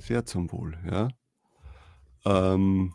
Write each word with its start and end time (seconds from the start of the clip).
Sehr 0.00 0.24
zum 0.24 0.50
Wohl, 0.52 0.76
ja. 0.90 1.08
Ähm, 2.24 2.94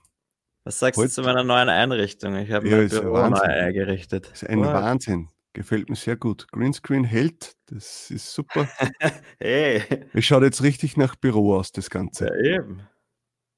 Was 0.63 0.80
sagst 0.80 0.98
Heute- 0.98 1.09
du 1.09 1.13
zu 1.16 1.21
meiner 1.23 1.43
neuen 1.43 1.70
Einrichtung? 1.70 2.35
Ich 2.38 2.52
habe 2.52 2.67
Ja, 2.70 2.77
mein 2.77 2.89
Büro 2.89 3.29
neu 3.29 3.39
eingerichtet. 3.41 4.29
ist 4.31 4.48
ein 4.48 4.59
Wow. 4.59 4.67
Wahnsinn. 4.67 5.29
Gefällt 5.52 5.89
mir 5.89 5.95
sehr 5.95 6.16
gut. 6.16 6.48
Greenscreen 6.52 7.03
hält, 7.03 7.55
das 7.67 8.09
ist 8.09 8.34
super. 8.34 8.67
Hey, 9.39 9.84
Es 10.13 10.26
schaut 10.26 10.43
jetzt 10.43 10.63
richtig 10.63 10.98
nach 10.98 11.16
Büro 11.16 11.55
aus, 11.57 11.71
das 11.71 11.89
Ganze. 11.89 12.27
ja 12.27 12.55
eben. 12.57 12.81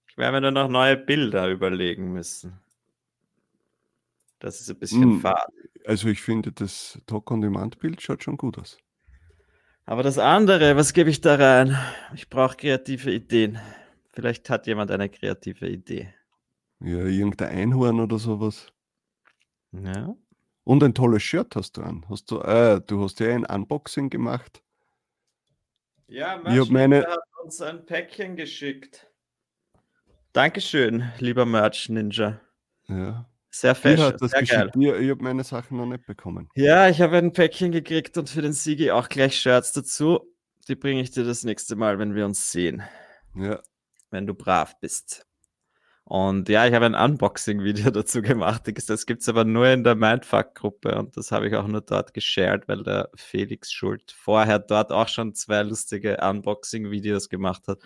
Ich 0.08 0.18
werde 0.18 0.32
mir 0.34 0.42
nur 0.42 0.52
noch 0.52 0.70
neue 0.70 0.98
Bilder 0.98 1.50
überlegen 1.50 2.12
müssen. 2.14 2.60
Das 4.40 4.60
ist 4.60 4.70
ein 4.70 4.80
bisschen 4.80 5.18
Mm. 5.18 5.22
fad. 5.22 5.48
Also 5.86 6.08
ich 6.08 6.22
finde, 6.22 6.52
das 6.52 7.00
Talk-on-Demand-Bild 7.06 8.02
schaut 8.02 8.24
schon 8.24 8.38
gut 8.38 8.58
aus. 8.58 8.78
Aber 9.86 10.02
das 10.04 10.18
andere, 10.18 10.76
was 10.76 10.94
gebe 10.94 11.10
ich 11.10 11.22
da 11.22 11.36
rein? 11.36 11.78
Ich 12.16 12.30
brauche 12.30 12.58
kreative 12.58 13.12
Ideen. 13.12 13.60
Vielleicht 14.14 14.50
hat 14.50 14.66
jemand 14.68 14.92
eine 14.92 15.10
kreative 15.10 15.68
Idee. 15.68 16.14
Ja, 16.80 17.00
irgendein 17.06 17.50
Einhorn 17.50 18.00
oder 18.00 18.18
sowas. 18.18 18.72
Ja. 19.72 20.16
Und 20.64 20.84
ein 20.84 20.94
tolles 20.96 21.22
Shirt 21.22 21.56
hast 21.56 21.78
du 21.78 21.84
an. 21.84 22.06
Hast 22.10 22.32
du, 22.32 22.40
äh, 22.42 22.82
du 22.82 23.04
hast 23.04 23.20
ja 23.20 23.30
ein 23.36 23.46
Unboxing 23.46 24.10
gemacht. 24.10 24.64
Ja, 26.08 26.42
hab 26.44 26.70
meine- 26.70 27.06
hat 27.06 27.20
uns 27.44 27.62
ein 27.62 27.86
Päckchen 27.86 28.36
geschickt. 28.36 29.08
Dankeschön, 30.34 31.12
lieber 31.20 31.46
Merch 31.46 31.90
Ninja. 31.90 32.40
Ja. 32.88 33.30
Sehr 33.58 33.74
Dir 33.74 33.80
fashion, 33.80 34.06
hat 34.08 34.22
das 34.22 34.32
sehr 34.32 34.44
geil. 34.44 34.58
geschickt. 34.58 34.76
Mir, 34.76 35.00
ich 35.00 35.10
habe 35.10 35.24
meine 35.24 35.46
Sachen 35.46 35.78
noch 35.78 35.86
nicht 35.86 36.06
bekommen. 36.06 36.50
Ja, 36.56 36.90
ich 36.90 37.00
habe 37.00 37.18
ein 37.18 37.32
Päckchen 37.32 37.72
gekriegt 37.72 38.18
und 38.18 38.30
für 38.30 38.42
den 38.42 38.52
Sigi 38.52 38.92
auch 38.92 39.08
gleich 39.08 39.40
Shirts 39.40 39.72
dazu. 39.72 40.20
Die 40.68 40.76
bringe 40.76 41.00
ich 41.02 41.12
dir 41.12 41.24
das 41.24 41.46
nächste 41.46 41.78
Mal, 41.78 41.98
wenn 41.98 42.16
wir 42.16 42.26
uns 42.26 42.52
sehen, 42.52 42.84
Ja, 43.34 43.62
wenn 44.12 44.28
du 44.28 44.34
brav 44.34 44.78
bist. 44.82 45.26
Und 46.04 46.50
ja, 46.50 46.68
ich 46.68 46.74
habe 46.74 46.86
ein 46.86 46.96
Unboxing-Video 46.96 47.92
dazu 47.92 48.22
gemacht. 48.22 48.64
Das 48.90 49.06
gibt 49.06 49.22
es 49.22 49.30
aber 49.30 49.46
nur 49.46 49.70
in 49.70 49.86
der 49.86 49.96
Mindfuck-Gruppe 49.96 50.94
und 51.00 51.16
das 51.16 51.32
habe 51.32 51.48
ich 51.48 51.56
auch 51.56 51.66
nur 51.66 51.80
dort 51.80 52.14
geshared, 52.14 52.68
weil 52.68 52.84
der 52.84 53.10
Felix 53.16 53.72
Schuld 53.72 54.12
vorher 54.12 54.60
dort 54.60 54.92
auch 54.92 55.08
schon 55.08 55.34
zwei 55.34 55.64
lustige 55.64 56.18
Unboxing-Videos 56.18 57.30
gemacht 57.30 57.70
hat. 57.70 57.80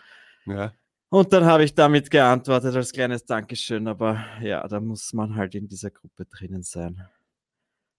ja. 0.47 0.73
Und 1.11 1.33
dann 1.33 1.43
habe 1.45 1.63
ich 1.63 1.73
damit 1.73 2.11
geantwortet 2.11 2.75
als 2.75 2.91
kleines 2.93 3.25
Dankeschön, 3.25 3.88
aber 3.88 4.23
ja, 4.41 4.67
da 4.67 4.79
muss 4.79 5.11
man 5.13 5.35
halt 5.35 5.55
in 5.55 5.67
dieser 5.67 5.89
Gruppe 5.89 6.25
drinnen 6.25 6.61
sein. 6.61 7.03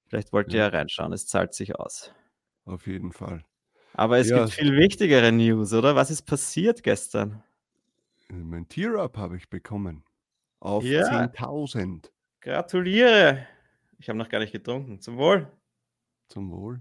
Vielleicht 0.09 0.33
wollt 0.33 0.53
ihr 0.53 0.61
Ja. 0.61 0.65
ja 0.67 0.69
reinschauen, 0.79 1.13
es 1.13 1.27
zahlt 1.27 1.55
sich 1.55 1.77
aus. 1.77 2.13
Auf 2.67 2.87
jeden 2.87 3.13
Fall. 3.13 3.45
Aber 3.95 4.19
es 4.19 4.31
Ja. 4.31 4.39
gibt 4.45 4.51
viel 4.55 4.77
wichtigere 4.77 5.33
News, 5.33 5.73
oder? 5.73 5.97
Was 5.97 6.11
ist 6.11 6.23
passiert 6.23 6.83
gestern? 6.85 7.43
Mein 8.29 8.69
Tier-Up 8.69 9.17
habe 9.17 9.37
ich 9.37 9.51
bekommen. 9.51 10.05
Auf 10.61 10.85
Ja. 10.85 11.05
10.000. 11.05 12.13
Gratuliere! 12.41 13.47
Ich 13.99 14.09
habe 14.09 14.19
noch 14.19 14.29
gar 14.29 14.39
nicht 14.41 14.53
getrunken. 14.53 15.01
Zum 15.01 15.17
Wohl. 15.19 15.51
Zum 16.29 16.51
Wohl. 16.53 16.81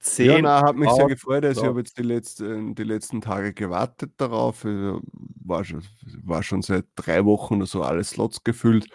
Zehn. 0.00 0.30
Ja, 0.30 0.42
na, 0.42 0.62
hat 0.62 0.76
mich 0.76 0.90
sehr 0.90 1.06
gefreut. 1.06 1.44
Also 1.44 1.62
ich 1.62 1.66
habe 1.66 1.80
jetzt 1.80 1.98
die 1.98 2.02
letzten, 2.02 2.74
die 2.74 2.84
letzten 2.84 3.20
Tage 3.20 3.52
gewartet 3.52 4.12
darauf. 4.16 4.64
Also 4.64 5.00
War 5.44 5.64
schon, 5.64 5.82
war 6.22 6.42
schon 6.42 6.62
seit 6.62 6.86
drei 6.96 7.24
Wochen 7.24 7.56
oder 7.56 7.66
so 7.66 7.82
alle 7.82 8.02
Slots 8.02 8.42
gefüllt. 8.42 8.88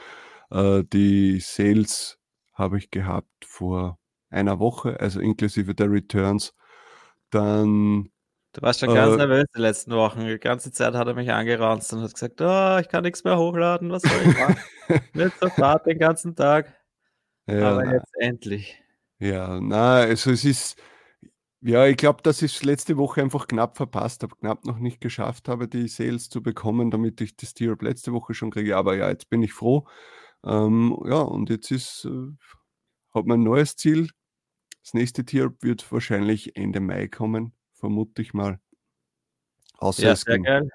Äh, 0.49 0.83
die 0.91 1.39
Sales 1.39 2.19
habe 2.53 2.77
ich 2.77 2.91
gehabt 2.91 3.45
vor 3.45 3.99
einer 4.29 4.59
Woche, 4.59 4.99
also 4.99 5.19
inklusive 5.19 5.73
der 5.73 5.91
Returns. 5.91 6.53
Dann 7.29 8.11
du 8.53 8.61
warst 8.61 8.81
schon 8.81 8.93
ganz 8.93 9.13
äh, 9.13 9.17
nervös 9.17 9.45
die 9.55 9.61
letzten 9.61 9.91
Wochen. 9.95 10.25
Die 10.25 10.37
ganze 10.39 10.71
Zeit 10.71 10.93
hat 10.93 11.07
er 11.07 11.13
mich 11.13 11.31
angeranzt 11.31 11.93
und 11.93 12.01
hat 12.01 12.13
gesagt, 12.13 12.41
oh, 12.41 12.77
ich 12.79 12.89
kann 12.89 13.03
nichts 13.03 13.23
mehr 13.23 13.37
hochladen. 13.37 13.91
Was 13.91 14.01
soll 14.03 14.21
ich 14.25 14.37
machen? 14.37 14.57
Wird 15.13 15.33
so 15.39 15.47
den 15.85 15.99
ganzen 15.99 16.35
Tag. 16.35 16.73
ja, 17.47 17.71
Aber 17.71 17.85
jetzt 17.85 18.13
endlich. 18.19 18.81
Ja, 19.21 19.59
na, 19.61 19.97
also 19.97 20.31
es 20.31 20.43
ist, 20.45 20.81
ja, 21.61 21.85
ich 21.85 21.95
glaube, 21.95 22.23
dass 22.23 22.41
ich 22.41 22.55
es 22.55 22.63
letzte 22.63 22.97
Woche 22.97 23.21
einfach 23.21 23.47
knapp 23.47 23.77
verpasst 23.77 24.23
habe, 24.23 24.35
knapp 24.35 24.65
noch 24.65 24.79
nicht 24.79 24.99
geschafft 24.99 25.47
habe, 25.47 25.67
die 25.67 25.87
Sales 25.87 26.27
zu 26.29 26.41
bekommen, 26.41 26.89
damit 26.89 27.21
ich 27.21 27.35
das 27.35 27.53
Tier 27.53 27.77
letzte 27.79 28.13
Woche 28.13 28.33
schon 28.33 28.49
kriege. 28.49 28.75
Aber 28.75 28.95
ja, 28.95 29.09
jetzt 29.09 29.29
bin 29.29 29.43
ich 29.43 29.53
froh. 29.53 29.87
Ähm, 30.43 30.97
ja, 31.05 31.21
und 31.21 31.51
jetzt 31.51 31.69
ist, 31.69 32.05
äh, 32.05 32.31
hat 33.13 33.27
mein 33.27 33.43
neues 33.43 33.75
Ziel. 33.75 34.09
Das 34.81 34.95
nächste 34.95 35.23
Tier 35.23 35.53
wird 35.61 35.91
wahrscheinlich 35.91 36.55
Ende 36.55 36.79
Mai 36.79 37.07
kommen, 37.07 37.53
vermute 37.73 38.23
ich 38.23 38.33
mal. 38.33 38.59
Außer 39.77 40.01
Ja, 40.01 40.15
sehr 40.15 40.39
geil. 40.39 40.67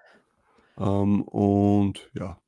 Ähm, 0.79 1.23
und 1.23 2.09
ja, 2.15 2.41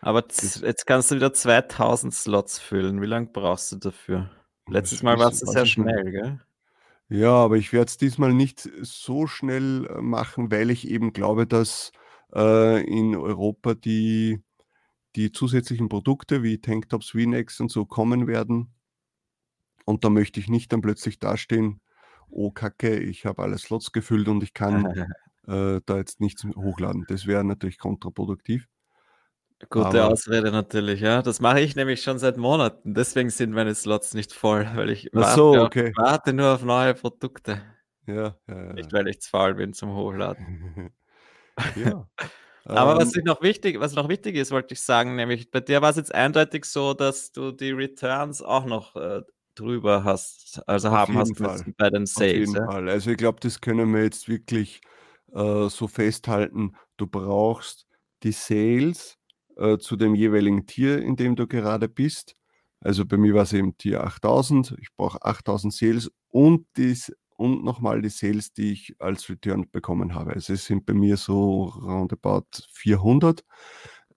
Aber 0.00 0.22
jetzt 0.22 0.86
kannst 0.86 1.10
du 1.10 1.16
wieder 1.16 1.34
2000 1.34 2.14
Slots 2.14 2.58
füllen. 2.58 3.02
Wie 3.02 3.06
lange 3.06 3.26
brauchst 3.26 3.72
du 3.72 3.76
dafür? 3.76 4.30
Letztes 4.68 5.02
Mal 5.02 5.16
du 5.16 5.22
weiß 5.22 5.40
sehr 5.40 5.66
schnell, 5.66 6.10
gell? 6.10 6.40
Ja, 7.08 7.32
aber 7.32 7.56
ich 7.56 7.72
werde 7.72 7.88
es 7.88 7.98
diesmal 7.98 8.32
nicht 8.32 8.68
so 8.80 9.26
schnell 9.26 9.86
äh, 9.86 10.00
machen, 10.00 10.50
weil 10.50 10.70
ich 10.70 10.88
eben 10.88 11.12
glaube, 11.12 11.46
dass 11.46 11.92
äh, 12.34 12.82
in 12.84 13.14
Europa 13.14 13.74
die, 13.74 14.42
die 15.16 15.30
zusätzlichen 15.30 15.88
Produkte 15.88 16.42
wie 16.42 16.60
Tanktops, 16.60 17.10
V-Necks 17.10 17.60
und 17.60 17.70
so 17.70 17.84
kommen 17.84 18.26
werden. 18.26 18.74
Und 19.84 20.04
da 20.04 20.10
möchte 20.10 20.40
ich 20.40 20.48
nicht 20.48 20.72
dann 20.72 20.80
plötzlich 20.80 21.18
dastehen, 21.18 21.80
oh 22.30 22.50
Kacke, 22.50 22.98
ich 22.98 23.26
habe 23.26 23.42
alle 23.42 23.58
Slots 23.58 23.92
gefüllt 23.92 24.28
und 24.28 24.42
ich 24.42 24.54
kann 24.54 24.86
äh, 25.46 25.80
da 25.84 25.96
jetzt 25.98 26.20
nichts 26.20 26.44
hochladen. 26.44 27.04
Das 27.08 27.26
wäre 27.26 27.44
natürlich 27.44 27.78
kontraproduktiv. 27.78 28.66
Gute 29.70 29.86
Aber- 29.86 30.08
Ausrede 30.12 30.50
natürlich, 30.50 31.00
ja. 31.00 31.22
Das 31.22 31.40
mache 31.40 31.60
ich 31.60 31.76
nämlich 31.76 32.02
schon 32.02 32.18
seit 32.18 32.36
Monaten. 32.36 32.94
Deswegen 32.94 33.30
sind 33.30 33.52
meine 33.52 33.74
Slots 33.74 34.14
nicht 34.14 34.32
voll, 34.32 34.66
weil 34.74 34.90
ich 34.90 35.08
warte, 35.12 35.34
so, 35.36 35.54
auf, 35.56 35.66
okay. 35.66 35.92
warte 35.96 36.32
nur 36.32 36.54
auf 36.54 36.62
neue 36.62 36.94
Produkte. 36.94 37.62
Ja, 38.06 38.36
ja, 38.46 38.72
Nicht, 38.74 38.92
ja. 38.92 38.98
weil 38.98 39.08
ich 39.08 39.20
zu 39.20 39.30
faul 39.30 39.54
bin 39.54 39.72
zum 39.72 39.94
Hochladen. 39.94 40.90
ja. 41.76 42.06
Aber 42.66 42.96
was, 42.96 43.14
Ähm, 43.14 43.24
noch 43.24 43.42
wichtig, 43.42 43.78
was 43.78 43.94
noch 43.94 44.08
wichtig 44.08 44.36
ist, 44.36 44.50
wollte 44.50 44.72
ich 44.72 44.80
sagen, 44.80 45.16
nämlich 45.16 45.50
bei 45.50 45.60
dir 45.60 45.82
war 45.82 45.90
es 45.90 45.96
jetzt 45.96 46.14
eindeutig 46.14 46.64
so, 46.64 46.94
dass 46.94 47.30
du 47.30 47.52
die 47.52 47.72
Returns 47.72 48.40
auch 48.40 48.64
noch 48.64 48.96
äh, 48.96 49.20
drüber 49.54 50.02
hast, 50.02 50.62
also 50.66 50.88
Auf 50.88 50.94
haben 50.94 51.18
hast 51.18 51.34
bei 51.76 51.90
den 51.90 52.04
Auf 52.04 52.08
Sales. 52.08 52.32
jeden 52.32 52.54
Ja? 52.56 52.64
Fall. 52.66 52.88
Also 52.88 53.10
ich 53.10 53.18
glaube, 53.18 53.38
das 53.40 53.60
können 53.60 53.92
wir 53.94 54.02
jetzt 54.02 54.28
wirklich 54.30 54.80
äh, 55.34 55.68
so 55.68 55.86
festhalten. 55.88 56.74
Du 56.96 57.06
brauchst 57.06 57.86
die 58.22 58.32
Sales 58.32 59.18
äh, 59.56 59.78
zu 59.78 59.96
dem 59.96 60.14
jeweiligen 60.14 60.66
Tier, 60.66 61.02
in 61.02 61.16
dem 61.16 61.36
du 61.36 61.46
gerade 61.46 61.88
bist. 61.88 62.36
Also 62.80 63.06
bei 63.06 63.16
mir 63.16 63.34
war 63.34 63.42
es 63.44 63.52
eben 63.52 63.76
Tier 63.78 64.04
8000. 64.04 64.76
Ich 64.80 64.88
brauche 64.96 65.24
8000 65.24 65.72
Sales 65.72 66.10
und, 66.28 66.66
dies, 66.76 67.12
und 67.36 67.64
nochmal 67.64 68.02
die 68.02 68.10
Sales, 68.10 68.52
die 68.52 68.72
ich 68.72 68.94
als 68.98 69.28
Return 69.28 69.70
bekommen 69.70 70.14
habe. 70.14 70.34
Also 70.34 70.52
es 70.52 70.66
sind 70.66 70.86
bei 70.86 70.94
mir 70.94 71.16
so 71.16 71.64
roundabout 71.64 72.46
400. 72.72 73.44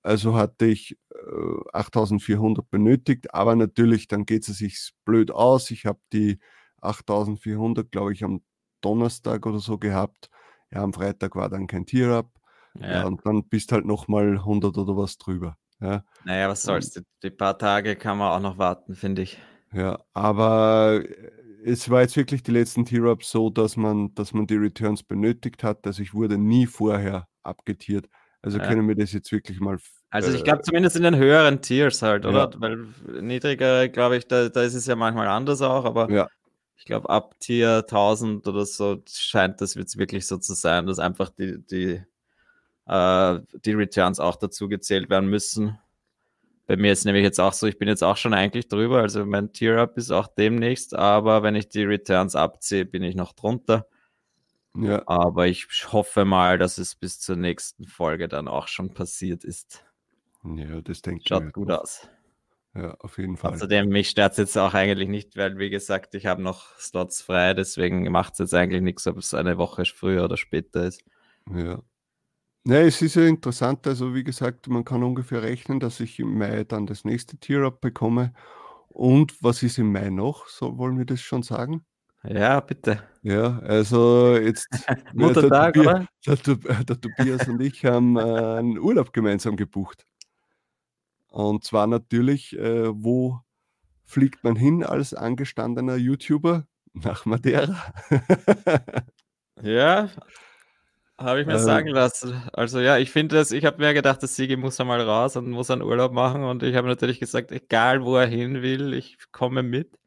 Also 0.04 0.36
hatte 0.36 0.66
ich 0.68 0.98
äh, 1.12 1.70
8400 1.74 2.70
benötigt, 2.70 3.34
aber 3.34 3.56
natürlich, 3.56 4.08
dann 4.08 4.26
geht 4.26 4.48
es 4.48 4.58
sich 4.58 4.92
blöd 5.06 5.32
aus. 5.32 5.72
Ich 5.72 5.86
habe 5.86 6.00
die 6.14 6.40
8400, 6.82 7.92
glaube 7.92 8.14
ich, 8.14 8.24
am 8.24 8.42
Donnerstag 8.82 9.46
oder 9.46 9.60
so 9.60 9.78
gehabt. 9.78 10.30
Ja, 10.72 10.84
am 10.84 10.94
Freitag 10.94 11.36
war 11.36 11.50
dann 11.50 11.68
kein 11.68 11.86
Tier-Up. 11.86 12.37
Ja. 12.82 12.92
Ja. 13.02 13.06
und 13.06 13.26
dann 13.26 13.44
bist 13.48 13.72
halt 13.72 13.86
nochmal 13.86 14.38
100 14.40 14.78
oder 14.78 14.96
was 14.98 15.18
drüber. 15.18 15.58
Ja, 15.80 16.04
Naja, 16.26 16.50
was 16.50 16.64
soll's. 16.64 16.92
Die, 16.92 17.02
die 17.24 17.30
paar 17.30 17.58
Tage 17.58 17.96
kann 17.96 18.18
man 18.18 18.32
auch 18.32 18.40
noch 18.42 18.58
warten, 18.58 18.96
finde 18.96 19.22
ich. 19.24 19.38
ja, 19.74 20.00
aber 20.14 21.02
äh, 21.04 21.32
es 21.66 21.90
war 21.90 22.02
jetzt 22.02 22.16
wirklich 22.16 22.44
die 22.44 22.52
letzten 22.52 22.86
Tier-Ups 22.86 23.30
so, 23.30 23.50
dass 23.50 23.76
man, 23.78 24.14
dass 24.16 24.34
man 24.34 24.48
die 24.48 24.56
Returns 24.56 25.04
benötigt 25.04 25.64
hat. 25.64 25.86
Also 25.86 26.02
ich 26.02 26.14
wurde 26.14 26.38
nie 26.38 26.66
vorher 26.66 27.28
abgetiert. 27.44 28.08
Also 28.42 28.58
Ja. 28.60 28.68
können 28.68 28.88
wir 28.88 28.96
das 28.96 29.12
jetzt 29.12 29.32
wirklich 29.32 29.60
mal. 29.60 29.78
Also 30.10 30.32
ich 30.32 30.42
äh, 30.42 30.44
glaube 30.44 30.62
zumindest 30.62 30.96
in 30.96 31.04
den 31.04 31.16
höheren 31.18 31.62
Tiers 31.62 32.02
halt, 32.02 32.26
oder? 32.26 32.50
Ja. 32.54 32.62
Weil 32.62 32.88
niedriger, 33.22 33.90
glaube 33.90 34.18
ich, 34.18 34.28
da, 34.28 34.50
da 34.50 34.62
ist 34.64 34.76
es 34.76 34.86
ja 34.86 34.96
manchmal 34.96 35.28
anders 35.28 35.62
auch, 35.62 35.84
aber 35.86 36.10
Ja. 36.10 36.28
ich 36.78 36.86
glaube, 36.86 37.10
ab 37.10 37.36
Tier 37.40 37.84
1000 37.86 38.48
oder 38.48 38.66
so 38.66 39.04
scheint 39.10 39.60
das 39.62 39.74
jetzt 39.76 39.98
wirklich 39.98 40.26
so 40.26 40.38
zu 40.38 40.54
sein, 40.54 40.86
dass 40.86 41.00
einfach 41.00 41.30
die, 41.30 41.58
die, 41.70 42.02
äh, 42.88 43.40
die 43.66 43.74
Returns 43.74 44.20
auch 44.20 44.36
dazu 44.36 44.68
gezählt 44.68 45.10
werden 45.10 45.30
müssen. 45.30 45.78
Bei 46.66 46.76
mir 46.76 46.92
ist 46.92 47.06
nämlich 47.06 47.24
jetzt 47.24 47.40
auch 47.40 47.54
so, 47.54 47.66
ich 47.66 47.78
bin 47.78 47.88
jetzt 47.88 48.04
auch 48.04 48.18
schon 48.18 48.34
eigentlich 48.34 48.68
drüber, 48.68 49.00
also 49.00 49.26
mein 49.26 49.54
Tier-Up 49.54 49.98
ist 49.98 50.12
auch 50.12 50.28
demnächst, 50.28 50.94
aber 50.96 51.42
wenn 51.42 51.56
ich 51.56 51.70
die 51.70 51.84
Returns 51.84 52.36
abziehe, 52.36 52.86
bin 52.86 53.04
ich 53.04 53.16
noch 53.16 53.32
drunter. 53.34 53.88
Ja. 54.76 55.02
Aber 55.08 55.48
ich 55.48 55.68
hoffe 55.92 56.26
mal, 56.26 56.58
dass 56.58 56.78
es 56.78 56.94
bis 56.94 57.20
zur 57.20 57.36
nächsten 57.38 57.88
Folge 57.88 58.28
dann 58.28 58.48
auch 58.48 58.68
schon 58.68 58.94
passiert 58.94 59.44
ist. 59.44 59.86
Ja, 60.44 60.82
das 60.82 61.02
denke 61.02 61.22
ich. 61.22 61.28
Schaut 61.28 61.54
gut 61.54 61.72
aus. 61.72 62.10
Ja, 62.76 62.94
auf 63.00 63.18
jeden 63.18 63.38
Fall. 63.38 63.54
Außerdem, 63.54 63.88
mich 63.90 64.10
stört 64.10 64.34
es 64.34 64.38
jetzt 64.38 64.58
auch 64.58 64.76
eigentlich 64.76 65.08
nicht, 65.08 65.36
weil, 65.36 65.58
wie 65.58 65.72
gesagt, 65.72 66.14
ich 66.14 66.28
habe 66.28 66.44
noch 66.44 66.78
Slots 66.78 67.22
frei, 67.24 67.56
deswegen 67.56 68.12
macht 68.12 68.34
es 68.34 68.40
jetzt 68.40 68.54
eigentlich 68.54 68.84
nichts, 68.84 69.08
ob 69.08 69.18
es 69.18 69.34
eine 69.34 69.58
Woche 69.58 69.84
früher 69.86 70.26
oder 70.26 70.38
später 70.38 70.84
ist. 70.84 71.04
Ja. 71.52 71.82
Ja, 72.70 72.82
es 72.82 73.02
ist 73.02 73.16
ja 73.16 73.24
interessant, 73.26 73.88
also 73.88 74.14
wie 74.14 74.26
gesagt, 74.26 74.68
man 74.68 74.84
kann 74.84 75.02
ungefähr 75.02 75.42
rechnen, 75.42 75.80
dass 75.80 76.02
ich 76.02 76.20
im 76.20 76.38
Mai 76.38 76.66
dann 76.66 76.86
das 76.86 77.06
nächste 77.06 77.38
Tier-Up 77.38 77.80
bekomme. 77.80 78.34
Und 78.90 79.42
was 79.42 79.64
ist 79.64 79.78
im 79.78 79.90
Mai 79.94 80.10
noch? 80.10 80.50
So 80.50 80.78
wollen 80.78 80.98
wir 80.98 81.06
das 81.06 81.22
schon 81.22 81.44
sagen? 81.44 81.86
Ja, 82.24 82.60
bitte. 82.60 83.02
Ja, 83.22 83.60
also 83.60 84.36
jetzt 84.36 84.68
Muttertag, 85.14 85.76
der, 85.76 85.82
oder? 85.82 86.08
Der, 86.26 86.84
der, 86.84 87.00
Tobias 87.00 87.48
und 87.48 87.62
ich 87.62 87.86
haben 87.86 88.18
äh, 88.18 88.22
einen 88.22 88.78
Urlaub 88.78 89.14
gemeinsam 89.14 89.56
gebucht. 89.56 90.06
Und 91.30 91.64
zwar 91.64 91.88
natürlich, 91.88 92.52
äh, 92.58 92.90
wo 92.94 93.40
fliegt 94.04 94.44
man 94.44 94.58
hin 94.58 94.84
als 94.84 95.14
angestandener 95.14 95.96
YouTuber? 95.96 96.68
Nach 96.92 97.26
Madeira. 97.26 97.94
ja, 99.62 100.10
habe 101.18 101.42
ich 101.42 101.48
mir 101.48 101.54
ähm, 101.54 101.60
sagen 101.60 101.88
lassen. 101.90 102.42
Also 102.54 102.80
ja, 102.80 102.98
ich 102.98 103.12
finde 103.12 103.36
das, 103.36 103.52
ich 103.52 103.66
habe 103.66 103.80
mir 103.80 103.94
gedacht, 103.94 104.22
das 104.22 104.36
Sigi 104.36 104.56
muss 104.56 104.80
einmal 104.80 105.02
raus 105.02 105.36
und 105.36 105.50
muss 105.50 105.72
einen 105.72 105.82
Urlaub 105.82 106.12
machen. 106.14 106.44
Und 106.44 106.64
ich 106.64 106.76
habe 106.76 106.88
natürlich 106.88 107.20
gesagt, 107.20 107.52
egal 107.52 108.04
wo 108.04 108.16
er 108.16 108.28
hin 108.28 108.62
will, 108.62 108.94
ich 108.94 109.18
komme 109.32 109.64
mit. 109.64 109.98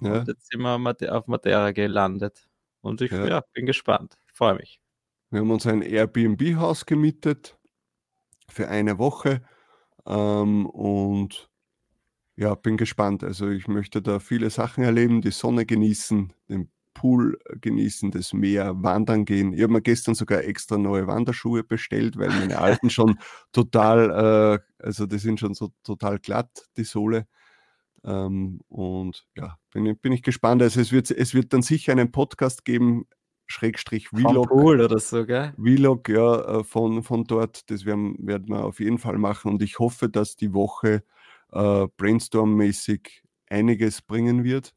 Ja. 0.00 0.20
Und 0.20 0.28
jetzt 0.28 0.50
sind 0.50 0.60
wir 0.60 0.76
auf 1.12 1.26
Madeira 1.26 1.72
gelandet. 1.72 2.46
Und 2.80 3.00
ich 3.00 3.12
ja. 3.12 3.26
Ja, 3.26 3.42
bin 3.52 3.66
gespannt. 3.66 4.18
Freue 4.32 4.54
mich. 4.54 4.80
Wir 5.30 5.40
haben 5.40 5.50
uns 5.50 5.66
ein 5.66 5.82
Airbnb-Haus 5.82 6.84
gemietet 6.84 7.56
für 8.48 8.68
eine 8.68 8.98
Woche. 8.98 9.42
Ähm, 10.04 10.66
und 10.66 11.48
ja, 12.36 12.54
bin 12.54 12.76
gespannt. 12.76 13.24
Also 13.24 13.48
ich 13.48 13.68
möchte 13.68 14.02
da 14.02 14.18
viele 14.18 14.50
Sachen 14.50 14.84
erleben, 14.84 15.22
die 15.22 15.30
Sonne 15.30 15.64
genießen, 15.64 16.32
den 16.48 16.70
Pool 17.02 17.36
genießen, 17.60 18.12
das 18.12 18.32
Meer, 18.32 18.80
wandern 18.80 19.24
gehen. 19.24 19.52
Ich 19.52 19.62
habe 19.62 19.72
mir 19.72 19.82
gestern 19.82 20.14
sogar 20.14 20.44
extra 20.44 20.78
neue 20.78 21.08
Wanderschuhe 21.08 21.64
bestellt, 21.64 22.16
weil 22.16 22.28
meine 22.28 22.58
alten 22.58 22.90
schon 22.90 23.18
total, 23.52 24.60
äh, 24.80 24.84
also 24.84 25.06
die 25.06 25.18
sind 25.18 25.40
schon 25.40 25.54
so 25.54 25.72
total 25.82 26.20
glatt, 26.20 26.68
die 26.76 26.84
Sohle. 26.84 27.26
Ähm, 28.04 28.60
und 28.68 29.26
ja, 29.36 29.58
bin, 29.72 29.98
bin 29.98 30.12
ich 30.12 30.22
gespannt. 30.22 30.62
Also 30.62 30.80
es 30.80 30.92
wird, 30.92 31.10
es 31.10 31.34
wird 31.34 31.52
dann 31.52 31.62
sicher 31.62 31.90
einen 31.90 32.12
Podcast 32.12 32.64
geben, 32.64 33.06
Schrägstrich 33.46 34.10
Vlog. 34.10 34.48
Pool 34.48 34.80
oder 34.80 35.00
so, 35.00 35.26
gell? 35.26 35.54
Vlog, 35.60 36.08
ja, 36.08 36.60
äh, 36.60 36.62
von, 36.62 37.02
von 37.02 37.24
dort. 37.24 37.68
Das 37.68 37.84
werden, 37.84 38.14
werden 38.20 38.50
wir 38.50 38.64
auf 38.64 38.78
jeden 38.78 38.98
Fall 38.98 39.18
machen. 39.18 39.50
Und 39.50 39.60
ich 39.60 39.80
hoffe, 39.80 40.08
dass 40.08 40.36
die 40.36 40.54
Woche 40.54 41.02
äh, 41.50 41.88
Brainstorm-mäßig 41.96 43.24
einiges 43.50 44.02
bringen 44.02 44.44
wird. 44.44 44.72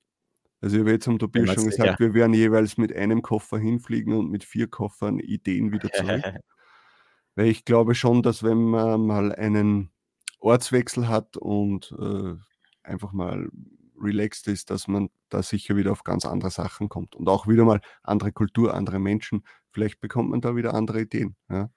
Also 0.65 0.77
ich 0.77 0.81
habe 0.81 0.93
jetzt 0.93 1.07
am 1.07 1.19
Tobias 1.19 1.53
schon 1.53 1.65
gesagt, 1.65 1.99
sicher. 1.99 1.99
wir 1.99 2.15
werden 2.15 2.33
jeweils 2.33 2.75
mit 2.77 2.91
einem 2.91 3.21
Koffer 3.21 3.59
hinfliegen 3.59 4.13
und 4.13 4.31
mit 4.31 4.43
vier 4.43 4.65
Koffern 4.65 5.19
Ideen 5.19 5.71
wieder 5.71 5.91
zurück. 5.91 6.23
Weil 7.35 7.45
ich 7.49 7.65
glaube 7.65 7.93
schon, 7.93 8.23
dass 8.23 8.41
wenn 8.41 8.63
man 8.63 9.05
mal 9.05 9.31
einen 9.31 9.91
Ortswechsel 10.39 11.07
hat 11.07 11.37
und 11.37 11.93
äh, 11.99 12.33
einfach 12.81 13.11
mal 13.11 13.47
relaxed 14.01 14.47
ist, 14.47 14.71
dass 14.71 14.87
man 14.87 15.11
da 15.29 15.43
sicher 15.43 15.75
wieder 15.75 15.91
auf 15.91 16.03
ganz 16.03 16.25
andere 16.25 16.49
Sachen 16.49 16.89
kommt 16.89 17.15
und 17.15 17.29
auch 17.29 17.47
wieder 17.47 17.63
mal 17.63 17.79
andere 18.01 18.31
Kultur, 18.31 18.73
andere 18.73 18.97
Menschen. 18.97 19.45
Vielleicht 19.69 19.99
bekommt 19.99 20.31
man 20.31 20.41
da 20.41 20.55
wieder 20.55 20.73
andere 20.73 21.01
Ideen. 21.01 21.35
Ja. 21.47 21.69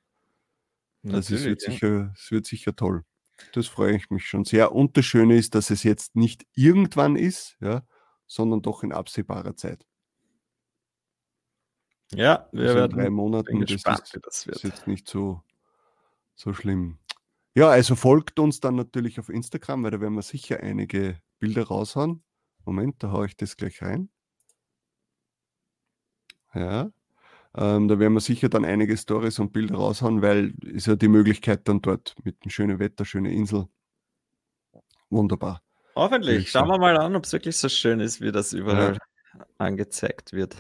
Das 1.03 1.31
ist, 1.31 1.45
wird, 1.45 1.63
ja. 1.63 1.73
sicher, 1.73 2.13
das 2.15 2.31
wird 2.31 2.47
sicher 2.47 2.75
toll. 2.75 3.05
Das 3.53 3.67
freue 3.67 3.95
ich 3.95 4.09
mich 4.09 4.27
schon 4.27 4.47
sehr. 4.47 4.73
Und 4.73 4.97
das 4.97 5.05
Schöne 5.05 5.37
ist, 5.37 5.55
dass 5.55 5.69
es 5.69 5.83
jetzt 5.83 6.17
nicht 6.17 6.47
irgendwann 6.55 7.17
ist, 7.17 7.59
ja, 7.61 7.83
sondern 8.29 8.63
doch 8.63 8.85
in 8.85 8.93
absehbarer 8.93 9.57
Zeit. 9.57 9.85
Ja, 12.13 12.49
wir 12.53 12.63
also 12.63 12.75
werden 12.77 12.97
drei 12.97 13.11
Monaten. 13.11 13.61
Das, 13.61 13.71
gespannt, 13.71 14.01
ist, 14.03 14.19
das 14.25 14.47
wird. 14.47 14.57
ist 14.57 14.63
jetzt 14.63 14.87
nicht 14.87 15.09
so, 15.09 15.43
so 16.37 16.55
schlimm. 16.55 16.99
Ja, 17.55 17.69
also 17.69 17.97
folgt 17.97 18.39
uns 18.39 18.61
dann 18.61 18.77
natürlich 18.77 19.19
auf 19.19 19.29
Instagram, 19.29 19.83
weil 19.83 19.91
da 19.91 20.01
werden 20.01 20.15
wir 20.15 20.23
sicher 20.23 20.61
einige 20.61 21.21
Bilder 21.39 21.67
raushauen. 21.67 22.23
Moment, 22.65 23.03
da 23.03 23.11
haue 23.11 23.27
ich 23.27 23.37
das 23.37 23.57
gleich 23.57 23.83
rein. 23.83 24.11
Ja, 26.55 26.91
ähm, 27.55 27.89
da 27.89 27.99
werden 27.99 28.15
wir 28.15 28.21
sicher 28.21 28.49
dann 28.49 28.65
einige 28.65 28.97
Stories 28.97 29.39
und 29.39 29.53
Bilder 29.53 29.77
raushauen, 29.77 30.23
weil 30.23 30.55
ist 30.63 30.87
ja 30.87 30.97
die 30.97 31.09
Möglichkeit 31.09 31.67
dann 31.69 31.83
dort 31.83 32.15
mit 32.25 32.45
dem 32.45 32.51
schönen 32.51 32.79
Wetter, 32.79 33.05
schöne 33.05 33.33
Insel. 33.33 33.69
Wunderbar. 35.11 35.63
Hoffentlich. 35.99 36.51
Schauen 36.53 36.69
wir 36.69 36.79
mal 36.79 36.97
an, 36.97 37.17
ob 37.17 37.25
es 37.25 37.33
wirklich 37.33 37.57
so 37.57 37.69
schön 37.69 37.99
ist, 37.99 38.21
wie 38.21 38.31
das 38.31 38.53
überall 38.53 38.99
ja. 39.35 39.47
angezeigt 39.59 40.33
wird. 40.33 40.57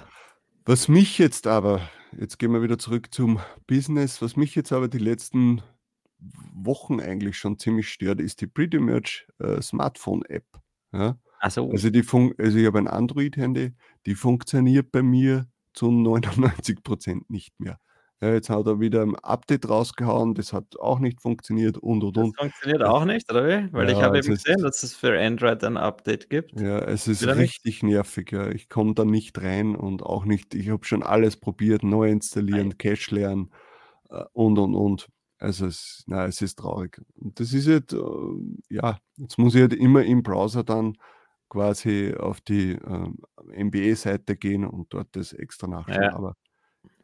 Was 0.64 0.88
mich 0.88 1.16
jetzt 1.16 1.46
aber, 1.46 1.80
jetzt 2.18 2.40
gehen 2.40 2.52
wir 2.52 2.60
wieder 2.60 2.76
zurück 2.76 3.14
zum 3.14 3.38
Business, 3.68 4.20
was 4.20 4.34
mich 4.34 4.56
jetzt 4.56 4.72
aber 4.72 4.88
die 4.88 4.98
letzten 4.98 5.62
Wochen 6.18 7.00
eigentlich 7.00 7.38
schon 7.38 7.56
ziemlich 7.56 7.88
stört, 7.88 8.20
ist 8.20 8.40
die 8.40 8.48
Pretty 8.48 8.80
Merch 8.80 9.28
äh, 9.38 9.62
Smartphone 9.62 10.24
App. 10.24 10.44
Ja? 10.92 11.16
So. 11.48 11.70
Also, 11.70 11.90
die 11.90 12.02
Fun 12.02 12.34
also 12.36 12.58
ich 12.58 12.66
habe 12.66 12.78
ein 12.78 12.88
Android-Handy, 12.88 13.74
die 14.06 14.14
funktioniert 14.16 14.90
bei 14.90 15.04
mir 15.04 15.46
zu 15.72 15.92
99 15.92 16.82
Prozent 16.82 17.30
nicht 17.30 17.60
mehr. 17.60 17.78
Ja, 18.20 18.32
jetzt 18.32 18.50
hat 18.50 18.66
er 18.66 18.80
wieder 18.80 19.02
ein 19.02 19.14
Update 19.16 19.68
rausgehauen, 19.68 20.34
das 20.34 20.52
hat 20.52 20.76
auch 20.80 20.98
nicht 20.98 21.22
funktioniert 21.22 21.78
und 21.78 22.02
und 22.02 22.16
und. 22.16 22.36
Das 22.36 22.40
funktioniert 22.40 22.82
auch 22.82 23.04
nicht, 23.04 23.30
oder 23.30 23.46
wie? 23.46 23.72
Weil 23.72 23.88
ja, 23.88 23.96
ich 23.96 24.02
habe 24.02 24.18
eben 24.18 24.28
gesehen, 24.28 24.60
dass 24.60 24.82
es 24.82 24.96
für 24.96 25.16
Android 25.16 25.62
ein 25.62 25.76
Update 25.76 26.28
gibt. 26.28 26.60
Ja, 26.60 26.78
es 26.80 27.06
ist 27.06 27.22
wieder 27.22 27.36
richtig 27.36 27.84
nicht? 27.84 27.92
nervig. 27.92 28.32
Ja. 28.32 28.48
Ich 28.50 28.68
komme 28.68 28.94
da 28.94 29.04
nicht 29.04 29.40
rein 29.40 29.76
und 29.76 30.02
auch 30.02 30.24
nicht, 30.24 30.56
ich 30.56 30.68
habe 30.68 30.84
schon 30.84 31.04
alles 31.04 31.36
probiert, 31.36 31.84
neu 31.84 32.10
installieren, 32.10 32.68
Nein. 32.68 32.78
Cache 32.78 33.14
lernen 33.14 33.52
äh, 34.10 34.24
und 34.32 34.58
und 34.58 34.74
und. 34.74 35.08
Also 35.38 35.66
es, 35.66 36.02
na, 36.08 36.26
es 36.26 36.42
ist 36.42 36.58
traurig. 36.58 37.00
Und 37.14 37.38
das 37.38 37.52
ist 37.52 37.68
jetzt, 37.68 37.92
äh, 37.92 37.98
ja, 38.68 38.98
jetzt 39.16 39.38
muss 39.38 39.54
ich 39.54 39.60
halt 39.60 39.74
immer 39.74 40.02
im 40.04 40.24
Browser 40.24 40.64
dann 40.64 40.96
quasi 41.48 42.14
auf 42.18 42.40
die 42.40 42.72
ähm, 42.72 43.18
MBA-Seite 43.56 44.36
gehen 44.36 44.64
und 44.64 44.92
dort 44.92 45.14
das 45.14 45.32
extra 45.32 45.68
nachschauen. 45.68 46.02
Ja. 46.02 46.14
Aber 46.14 46.34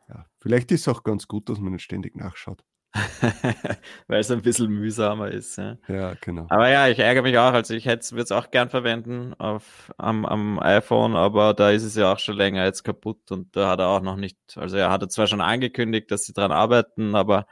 ja, 0.09 0.27
vielleicht 0.41 0.71
ist 0.73 0.83
es 0.83 0.89
auch 0.89 1.03
ganz 1.03 1.29
gut, 1.29 1.49
dass 1.49 1.59
man 1.59 1.73
nicht 1.73 1.83
ständig 1.83 2.17
nachschaut. 2.17 2.65
Weil 4.07 4.21
es 4.21 4.31
ein 4.31 4.43
bisschen 4.43 4.71
mühsamer 4.71 5.29
ist. 5.29 5.57
Ja. 5.57 5.77
ja, 5.89 6.15
genau. 6.21 6.47
Aber 6.49 6.71
ja, 6.71 6.89
ich 6.89 6.99
ärgere 7.01 7.23
mich 7.23 7.37
auch. 7.39 7.53
Also 7.53 7.75
ich 7.75 7.87
würde 7.87 8.23
es 8.23 8.33
auch 8.33 8.51
gern 8.51 8.71
verwenden 8.71 9.35
auf, 9.35 9.93
am, 9.99 10.25
am 10.25 10.61
iPhone, 10.61 11.17
aber 11.17 11.55
da 11.55 11.71
ist 11.71 11.83
es 11.83 11.97
ja 11.97 12.13
auch 12.13 12.21
schon 12.21 12.37
länger 12.37 12.65
jetzt 12.65 12.85
kaputt 12.85 13.33
und 13.33 13.57
da 13.57 13.71
hat 13.71 13.81
er 13.81 13.89
auch 13.89 14.01
noch 14.01 14.17
nicht, 14.17 14.39
also 14.57 14.77
er 14.77 14.91
hatte 14.91 15.09
zwar 15.09 15.27
schon 15.27 15.41
angekündigt, 15.41 16.11
dass 16.11 16.25
sie 16.25 16.33
dran 16.33 16.53
arbeiten, 16.53 17.17
aber 17.17 17.47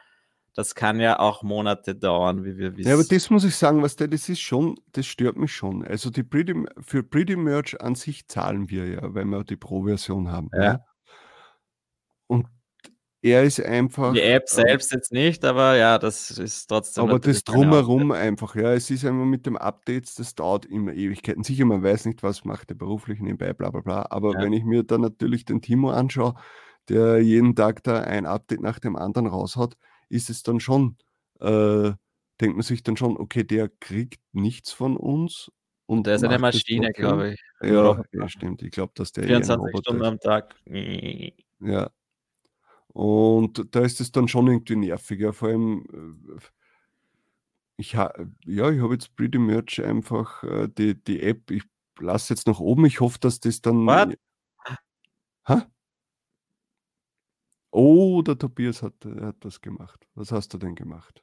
das 0.54 0.75
kann 0.75 1.00
ja 1.00 1.18
auch 1.18 1.42
Monate 1.42 1.94
dauern, 1.94 2.44
wie 2.44 2.59
wir 2.59 2.76
wissen. 2.76 2.88
Ja, 2.88 2.94
aber 2.94 3.04
das 3.04 3.30
muss 3.30 3.42
ich 3.42 3.56
sagen, 3.56 3.82
was 3.82 3.97
der, 3.97 4.09
das 4.09 4.28
ist 4.28 4.40
schon, 4.40 4.76
das 4.92 5.06
stört 5.06 5.37
mich 5.37 5.52
schon. 5.52 5.85
Also 5.85 6.11
die 6.11 6.23
Pretty, 6.23 6.54
für 6.78 7.02
Pretty 7.02 7.37
Merch 7.37 7.80
an 7.80 7.94
sich 7.94 8.28
zahlen 8.28 8.68
wir 8.68 8.87
ja, 8.87 9.14
weil 9.14 9.25
wir 9.25 9.44
die 9.44 9.56
Pro-Version 9.56 10.30
haben. 10.30 10.50
Ja. 10.54 10.62
ja. 10.62 10.85
Und 12.33 12.47
er 13.21 13.45
ist 13.45 13.61
einfach. 13.61 14.15
Die 14.15 14.21
App 14.21 14.47
ähm, 14.49 14.65
selbst 14.65 14.93
jetzt 14.93 15.12
nicht, 15.12 15.45
aber 15.45 15.77
ja, 15.77 15.99
das 15.99 16.31
ist 16.33 16.67
trotzdem. 16.67 17.05
Aber 17.05 17.21
das 17.21 17.45
drumherum 17.45 18.11
einfach, 18.11 18.57
ja. 18.57 18.73
Es 18.73 18.91
ist 18.91 19.05
einfach 19.05 19.27
mit 19.27 19.45
dem 19.45 19.57
Updates, 19.57 20.15
das 20.15 20.35
dauert 20.35 20.65
immer 20.65 20.93
Ewigkeiten. 20.93 21.45
Sicher, 21.45 21.67
man 21.67 21.83
weiß 21.83 22.07
nicht, 22.07 22.23
was 22.23 22.45
macht 22.45 22.71
der 22.71 22.75
beruflich 22.75 23.21
nebenbei, 23.21 23.53
bla 23.53 23.71
bla 23.71 23.81
bla. 23.81 24.07
Aber 24.11 24.33
ja. 24.35 24.41
wenn 24.41 24.53
ich 24.53 24.65
mir 24.65 24.83
dann 24.83 25.03
natürlich 25.03 25.45
den 25.45 25.61
Timo 25.61 25.91
anschaue, 25.91 26.35
der 26.89 27.21
jeden 27.21 27.55
Tag 27.55 27.85
da 27.85 28.01
ein 28.01 28.27
Update 28.27 28.61
nach 28.61 28.79
dem 28.79 28.97
anderen 28.97 29.29
raushaut, 29.29 29.77
ist 30.09 30.31
es 30.31 30.43
dann 30.43 30.59
schon, 30.59 30.97
äh, 31.39 31.93
denkt 32.41 32.57
man 32.57 32.62
sich 32.62 32.83
dann 32.83 32.97
schon, 32.97 33.19
okay, 33.19 33.45
der 33.45 33.69
kriegt 33.69 34.21
nichts 34.33 34.73
von 34.73 34.97
uns. 34.97 35.53
Und 35.87 36.07
der 36.07 36.15
ist 36.15 36.25
eine 36.25 36.39
Maschine, 36.39 36.91
glaube 36.93 37.35
ich. 37.35 37.43
Ja, 37.61 38.03
ja, 38.12 38.29
stimmt. 38.29 38.62
Ich 38.62 38.71
glaube, 38.71 38.93
dass 38.97 39.12
der 39.12 39.25
24 39.25 39.79
Stunden 39.79 40.05
am 40.05 40.19
Tag. 40.19 40.57
Ja, 41.61 41.91
und 42.92 43.75
da 43.75 43.80
ist 43.80 44.00
es 44.00 44.12
dann 44.12 44.28
schon 44.28 44.49
irgendwie 44.49 44.76
nerviger. 44.76 45.32
Vor 45.32 45.49
allem, 45.49 46.18
äh, 46.37 46.40
ich, 47.76 47.96
ha 47.96 48.12
ja, 48.44 48.70
ich 48.70 48.80
habe 48.80 48.94
jetzt 48.94 49.16
Pretty 49.16 49.38
Merch 49.38 49.82
einfach 49.82 50.42
äh, 50.44 50.68
die, 50.68 50.94
die 51.02 51.22
App, 51.22 51.50
ich 51.50 51.64
lasse 51.99 52.34
jetzt 52.34 52.46
nach 52.46 52.61
oben. 52.61 52.84
Ich 52.87 53.00
hoffe, 53.00 53.18
dass 53.18 53.40
das 53.40 53.61
dann. 53.61 53.87
What? 53.87 54.18
Ha? 55.49 55.66
Oh, 57.70 58.20
der 58.22 58.38
Tobias 58.38 58.82
hat, 58.82 58.94
hat 59.04 59.37
was 59.40 59.61
gemacht. 59.61 60.06
Was 60.14 60.30
hast 60.30 60.52
du 60.52 60.58
denn 60.58 60.75
gemacht? 60.75 61.22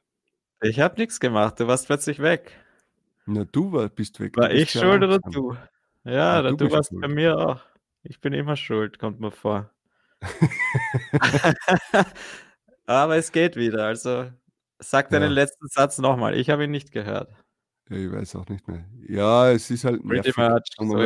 Ich 0.62 0.80
habe 0.80 0.96
nichts 1.00 1.20
gemacht, 1.20 1.58
du 1.60 1.68
warst 1.68 1.86
plötzlich 1.86 2.18
weg. 2.18 2.52
Na, 3.24 3.44
du 3.44 3.72
war, 3.72 3.88
bist 3.88 4.18
weg. 4.20 4.36
War 4.36 4.48
bist 4.48 4.74
ich 4.74 4.80
schuld 4.80 5.02
oder 5.02 5.20
du? 5.20 5.56
Ja, 6.04 6.40
oder 6.40 6.50
du 6.50 6.56
du, 6.56 6.72
warst 6.72 6.90
schuld. 6.90 7.00
bei 7.00 7.08
mir 7.08 7.38
auch. 7.38 7.60
Ich 8.02 8.20
bin 8.20 8.32
immer 8.32 8.56
schuld, 8.56 8.98
kommt 8.98 9.20
mir 9.20 9.30
vor. 9.30 9.70
Aber 12.86 13.16
es 13.16 13.32
geht 13.32 13.56
wieder, 13.56 13.86
also 13.86 14.30
sag 14.78 15.10
deinen 15.10 15.22
Ja. 15.24 15.28
letzten 15.28 15.68
Satz 15.68 15.98
nochmal. 15.98 16.36
Ich 16.36 16.50
habe 16.50 16.64
ihn 16.64 16.70
nicht 16.70 16.92
gehört. 16.92 17.32
Ja, 17.88 17.96
ich 17.96 18.10
weiß 18.12 18.36
auch 18.36 18.48
nicht 18.48 18.66
mehr. 18.68 18.84
Ja, 19.08 19.50
es 19.50 19.70
ist 19.70 19.84
halt 19.84 20.02
Pretty 20.06 20.32
much, 20.36 20.62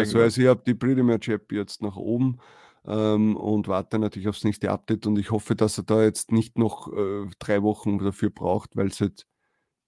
so. 0.07 0.19
Also 0.21 0.41
ich 0.43 0.49
habe 0.49 0.63
die 0.67 0.75
Pretty 0.75 1.03
Much 1.03 1.29
App 1.29 1.51
jetzt 1.53 1.83
nach 1.83 1.97
oben 1.97 2.39
ähm, 2.87 3.37
und 3.37 3.69
warte 3.69 3.99
natürlich 3.99 4.29
aufs 4.29 4.45
nächste 4.45 4.71
Update 4.71 5.07
und 5.07 5.19
ich 5.19 5.31
hoffe, 5.31 5.55
dass 5.57 5.79
er 5.79 5.85
da 5.85 6.03
jetzt 6.03 6.31
nicht 6.33 6.59
noch 6.59 6.93
äh, 6.93 7.27
drei 7.39 7.63
Wochen 7.63 7.99
dafür 7.99 8.31
braucht, 8.31 8.77
weil 8.77 8.89
es 8.89 9.01
halt, 9.01 9.27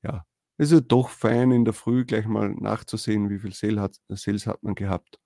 ja, 0.02 0.24
es 0.58 0.68
ist 0.72 0.74
halt 0.80 0.92
doch 0.92 1.10
fein 1.10 1.52
in 1.52 1.64
der 1.66 1.74
Früh 1.74 2.04
gleich 2.06 2.26
mal 2.26 2.50
nachzusehen, 2.54 3.30
wie 3.30 3.38
viel 3.38 3.52
Sale 3.54 3.80
hat, 3.80 3.96
Sales 4.08 4.46
hat 4.46 4.62
man 4.62 4.74
gehabt. 4.74 5.18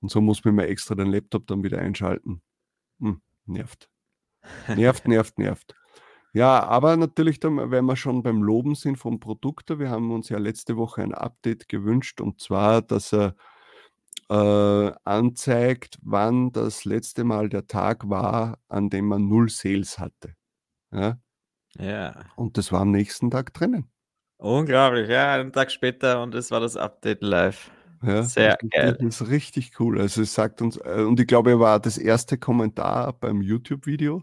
Und 0.00 0.10
so 0.10 0.20
muss 0.20 0.44
man 0.44 0.56
mal 0.56 0.64
extra 0.64 0.94
den 0.94 1.08
Laptop 1.12 1.46
dann 1.46 1.62
wieder 1.64 1.78
einschalten. 1.78 2.42
Hm, 3.00 3.20
nervt. 3.46 3.90
Nervt, 4.66 5.06
nervt, 5.08 5.38
nervt. 5.38 5.74
Ja, 6.32 6.62
aber 6.64 6.96
natürlich, 6.96 7.42
wenn 7.42 7.84
wir 7.86 7.96
schon 7.96 8.22
beim 8.22 8.42
Loben 8.42 8.74
sind 8.76 8.96
vom 8.98 9.20
Produkt, 9.20 9.78
wir 9.78 9.90
haben 9.90 10.12
uns 10.12 10.28
ja 10.28 10.38
letzte 10.38 10.76
Woche 10.76 11.02
ein 11.02 11.14
Update 11.14 11.68
gewünscht 11.68 12.20
und 12.20 12.40
zwar, 12.40 12.82
dass 12.82 13.12
er 13.12 13.34
äh, 14.30 14.92
anzeigt, 15.04 15.98
wann 16.02 16.52
das 16.52 16.84
letzte 16.84 17.24
Mal 17.24 17.48
der 17.48 17.66
Tag 17.66 18.08
war, 18.08 18.58
an 18.68 18.90
dem 18.90 19.06
man 19.08 19.28
null 19.28 19.48
Sales 19.50 19.98
hatte. 19.98 20.34
Ja? 20.92 21.18
Ja, 21.78 22.26
Und 22.34 22.58
das 22.58 22.72
war 22.72 22.80
am 22.80 22.90
nächsten 22.90 23.30
Tag 23.30 23.54
drinnen. 23.54 23.90
unglaublich. 24.38 25.08
Ja, 25.08 25.34
einen 25.34 25.52
Tag 25.52 25.70
später 25.70 26.22
und 26.22 26.34
es 26.34 26.50
war 26.50 26.60
das 26.60 26.76
Update 26.76 27.22
live. 27.22 27.70
Ja, 28.02 28.22
Sehr 28.22 28.56
das, 28.60 28.70
geil. 28.70 28.98
Das 29.00 29.20
ist 29.20 29.28
richtig 29.28 29.78
cool. 29.78 30.00
Also 30.00 30.22
es 30.22 30.32
sagt 30.34 30.62
uns, 30.62 30.76
äh, 30.78 31.02
und 31.02 31.20
ich 31.20 31.26
glaube, 31.26 31.50
er 31.50 31.60
war 31.60 31.80
das 31.80 31.98
erste 31.98 32.38
Kommentar 32.38 33.12
beim 33.12 33.42
YouTube-Video. 33.42 34.22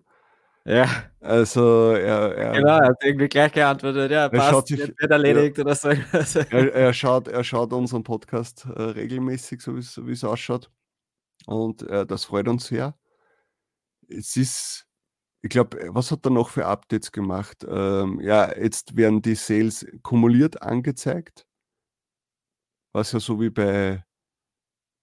Ja, 0.65 0.86
Also 1.22 1.91
er, 1.91 2.36
er, 2.36 2.51
genau, 2.53 2.77
er 2.79 2.88
hat 2.88 3.01
irgendwie 3.01 3.29
gleich 3.29 3.53
geantwortet, 3.53 4.12
ja, 4.12 4.25
Er 4.25 4.41
schaut 4.41 4.51
passt, 4.51 4.67
sich- 4.67 4.79
wird 4.79 5.12
erledigt 5.12 5.57
oder 5.60 5.74
so. 5.75 5.88
er, 6.51 6.74
er, 6.74 6.93
schaut, 6.93 7.29
er 7.29 7.43
schaut 7.46 7.72
unseren 7.72 8.03
Podcast 8.03 8.65
äh, 8.75 8.81
regelmäßig, 8.81 9.62
so 9.62 9.75
wie 9.75 9.79
es- 9.79 9.93
so 9.93 10.05
wie 10.05 10.12
es 10.12 10.25
ausschaut. 10.25 10.69
Und 11.46 11.84
äh, 11.84 12.05
das 12.05 12.25
freut 12.25 12.50
uns 12.50 12.65
sehr. 12.67 12.98
Es 14.10 14.36
ist, 14.36 14.86
ich 15.41 15.50
glaube, 15.50 15.77
was 15.89 16.12
hat 16.12 16.25
er 16.25 16.31
noch 16.31 16.50
für 16.50 16.65
Updates 16.65 17.13
gemacht? 17.13 17.65
Ähm, 17.69 18.19
ja, 18.19 18.53
jetzt 18.57 18.98
werden 18.98 19.22
die 19.22 19.36
Sales 19.36 19.86
kumuliert 20.03 20.62
angezeigt, 20.62 21.46
was 22.97 23.11
ja 23.11 23.19
so 23.19 23.39
wie 23.39 23.51
bei, 23.51 24.03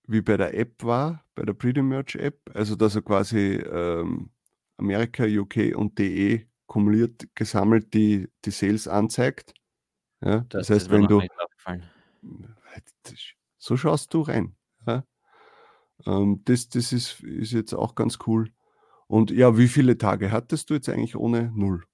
wie 0.08 0.20
bei 0.20 0.36
der 0.36 0.58
App 0.58 0.82
war, 0.82 1.24
bei 1.36 1.44
der 1.44 1.54
Pretty 1.54 1.80
Merch 1.80 2.16
App. 2.16 2.50
Also, 2.52 2.74
dass 2.74 2.96
er 2.96 3.02
quasi 3.02 3.54
ähm, 3.54 4.30
Amerika, 4.76 5.24
UK 5.24 5.76
und 5.76 5.96
DE 5.98 6.48
kumuliert 6.66 7.28
gesammelt 7.36 7.94
die, 7.94 8.28
die 8.44 8.50
Sales 8.50 8.88
anzeigt. 8.88 9.54
Ja, 10.20 10.40
das, 10.48 10.70
heißt, 10.70 10.86
ist 10.86 10.90
mir 10.90 10.98
wenn 10.98 11.06
du, 11.06 11.22
so 13.58 13.76
schaust 13.76 14.12
du 14.12 14.22
rein. 14.22 14.56
Ja? 14.86 15.04
Ähm, 16.04 16.42
das 16.46 16.68
das 16.68 16.92
ist, 16.92 17.20
ist 17.20 17.52
jetzt 17.52 17.74
auch 17.74 17.94
ganz 17.94 18.18
cool. 18.26 18.50
Und 19.06 19.30
ja, 19.30 19.56
wie 19.56 19.68
viele 19.68 19.98
Tage 19.98 20.32
hattest 20.32 20.68
du 20.68 20.74
jetzt 20.74 20.88
eigentlich 20.88 21.14
ohne 21.14 21.52
Null? 21.54 21.84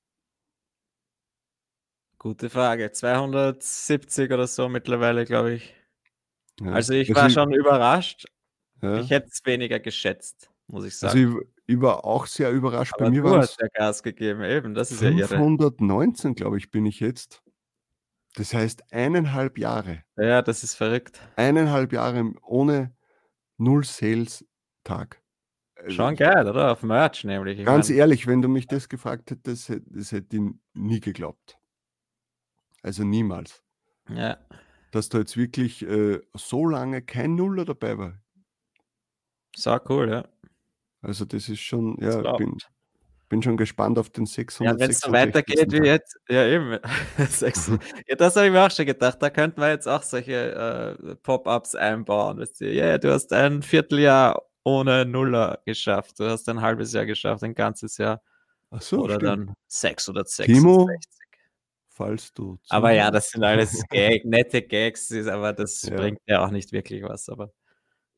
Gute 2.16 2.48
Frage. 2.48 2.90
270 2.90 4.32
oder 4.32 4.46
so 4.46 4.70
mittlerweile, 4.70 5.26
glaube 5.26 5.54
ich. 5.54 5.74
Ja. 6.60 6.72
Also 6.72 6.92
ich 6.94 7.14
war 7.14 7.30
schon 7.30 7.52
überrascht. 7.52 8.26
ja. 8.82 9.00
Ich 9.00 9.10
hätte 9.10 9.28
es 9.28 9.40
weniger 9.44 9.80
geschätzt, 9.80 10.50
muss 10.66 10.84
ich 10.84 10.92
also 11.02 11.08
sagen. 11.08 11.40
ich, 11.66 11.74
ich 11.76 11.80
war 11.80 12.04
auch 12.04 12.26
sehr 12.26 12.50
überrascht. 12.50 12.94
Aber 12.94 13.04
Bei 13.06 13.10
mir 13.10 13.22
du 13.22 13.36
hast 13.36 13.52
es 13.52 13.56
ja 13.60 13.68
Gas 13.72 14.02
gegeben, 14.02 14.42
eben. 14.42 14.74
Das 14.74 14.90
ist 14.90 15.00
ja 15.02 15.10
irre. 15.10 15.28
519, 15.36 16.34
glaube 16.34 16.58
ich, 16.58 16.70
bin 16.70 16.84
ich 16.86 17.00
jetzt. 17.00 17.42
Das 18.36 18.54
heißt 18.54 18.92
eineinhalb 18.92 19.58
Jahre. 19.58 20.04
Ja, 20.16 20.42
das 20.42 20.62
ist 20.62 20.74
verrückt. 20.74 21.20
Eineinhalb 21.36 21.92
Jahre 21.92 22.32
ohne 22.42 22.94
Null 23.56 23.84
Sales 23.84 24.44
Tag. 24.84 25.20
Also 25.76 25.90
Schon 25.92 26.14
geil, 26.16 26.46
oder? 26.48 26.72
Auf 26.72 26.82
Merch 26.82 27.24
nämlich. 27.24 27.58
Ich 27.58 27.64
Ganz 27.64 27.88
mein, 27.88 27.98
ehrlich, 27.98 28.26
wenn 28.26 28.42
du 28.42 28.48
mich 28.48 28.66
das 28.66 28.88
gefragt 28.88 29.30
hättest, 29.30 29.68
hätte- 29.70 29.86
das 29.90 30.12
hätte 30.12 30.36
ich 30.36 30.42
nie 30.74 31.00
geglaubt. 31.00 31.58
Also 32.82 33.02
niemals. 33.04 33.62
ja. 34.08 34.36
Dass 34.90 35.08
da 35.08 35.18
jetzt 35.18 35.36
wirklich 35.36 35.82
äh, 35.82 36.20
so 36.34 36.66
lange 36.66 37.02
kein 37.02 37.34
Nuller 37.36 37.64
dabei 37.64 37.96
war. 37.98 38.20
So 39.56 39.78
cool, 39.88 40.10
ja. 40.10 40.24
Also 41.02 41.24
das 41.24 41.48
ist 41.48 41.60
schon, 41.60 41.96
ja, 42.00 42.20
glaubt. 42.20 42.38
bin, 42.38 42.56
bin 43.28 43.42
schon 43.42 43.56
gespannt 43.56 43.98
auf 43.98 44.10
den 44.10 44.24
Ja, 44.24 44.32
600. 44.32 44.80
wenn 44.80 44.90
es 44.90 45.00
so 45.00 45.12
weitergeht 45.12 45.72
wie 45.72 45.86
jetzt, 45.86 46.18
ja 46.28 46.46
eben. 46.46 46.72
Ja, 48.08 48.16
das 48.16 48.36
habe 48.36 48.46
ich 48.46 48.52
mir 48.52 48.66
auch 48.66 48.70
schon 48.70 48.86
gedacht. 48.86 49.18
Da 49.20 49.30
könnten 49.30 49.60
wir 49.60 49.70
jetzt 49.70 49.86
auch 49.86 50.02
solche 50.02 50.96
äh, 51.00 51.16
Pop-ups 51.16 51.74
einbauen. 51.74 52.38
Weißt 52.38 52.60
du? 52.60 52.70
Ja, 52.70 52.86
ja, 52.86 52.98
du 52.98 53.12
hast 53.12 53.32
ein 53.32 53.62
Vierteljahr 53.62 54.42
ohne 54.64 55.06
Nuller 55.06 55.60
geschafft. 55.64 56.20
Du 56.20 56.24
hast 56.28 56.48
ein 56.48 56.60
halbes 56.60 56.92
Jahr 56.92 57.06
geschafft, 57.06 57.42
ein 57.44 57.54
ganzes 57.54 57.96
Jahr. 57.96 58.20
Ach 58.70 58.82
so, 58.82 59.02
oder 59.02 59.14
stimmt. 59.16 59.48
dann 59.48 59.54
666. 59.68 60.46
Timo, 60.54 60.88
falls 61.90 62.32
du. 62.32 62.58
Aber 62.68 62.92
ja, 62.92 63.10
das 63.10 63.30
sind 63.30 63.44
alles 63.44 63.82
Gag, 63.90 64.24
nette 64.24 64.62
Gags, 64.62 65.12
aber 65.26 65.52
das 65.52 65.82
Ja. 65.82 65.96
bringt 65.96 66.20
ja 66.26 66.44
auch 66.44 66.50
nicht 66.50 66.72
wirklich 66.72 67.02
was. 67.02 67.28
Aber 67.28 67.52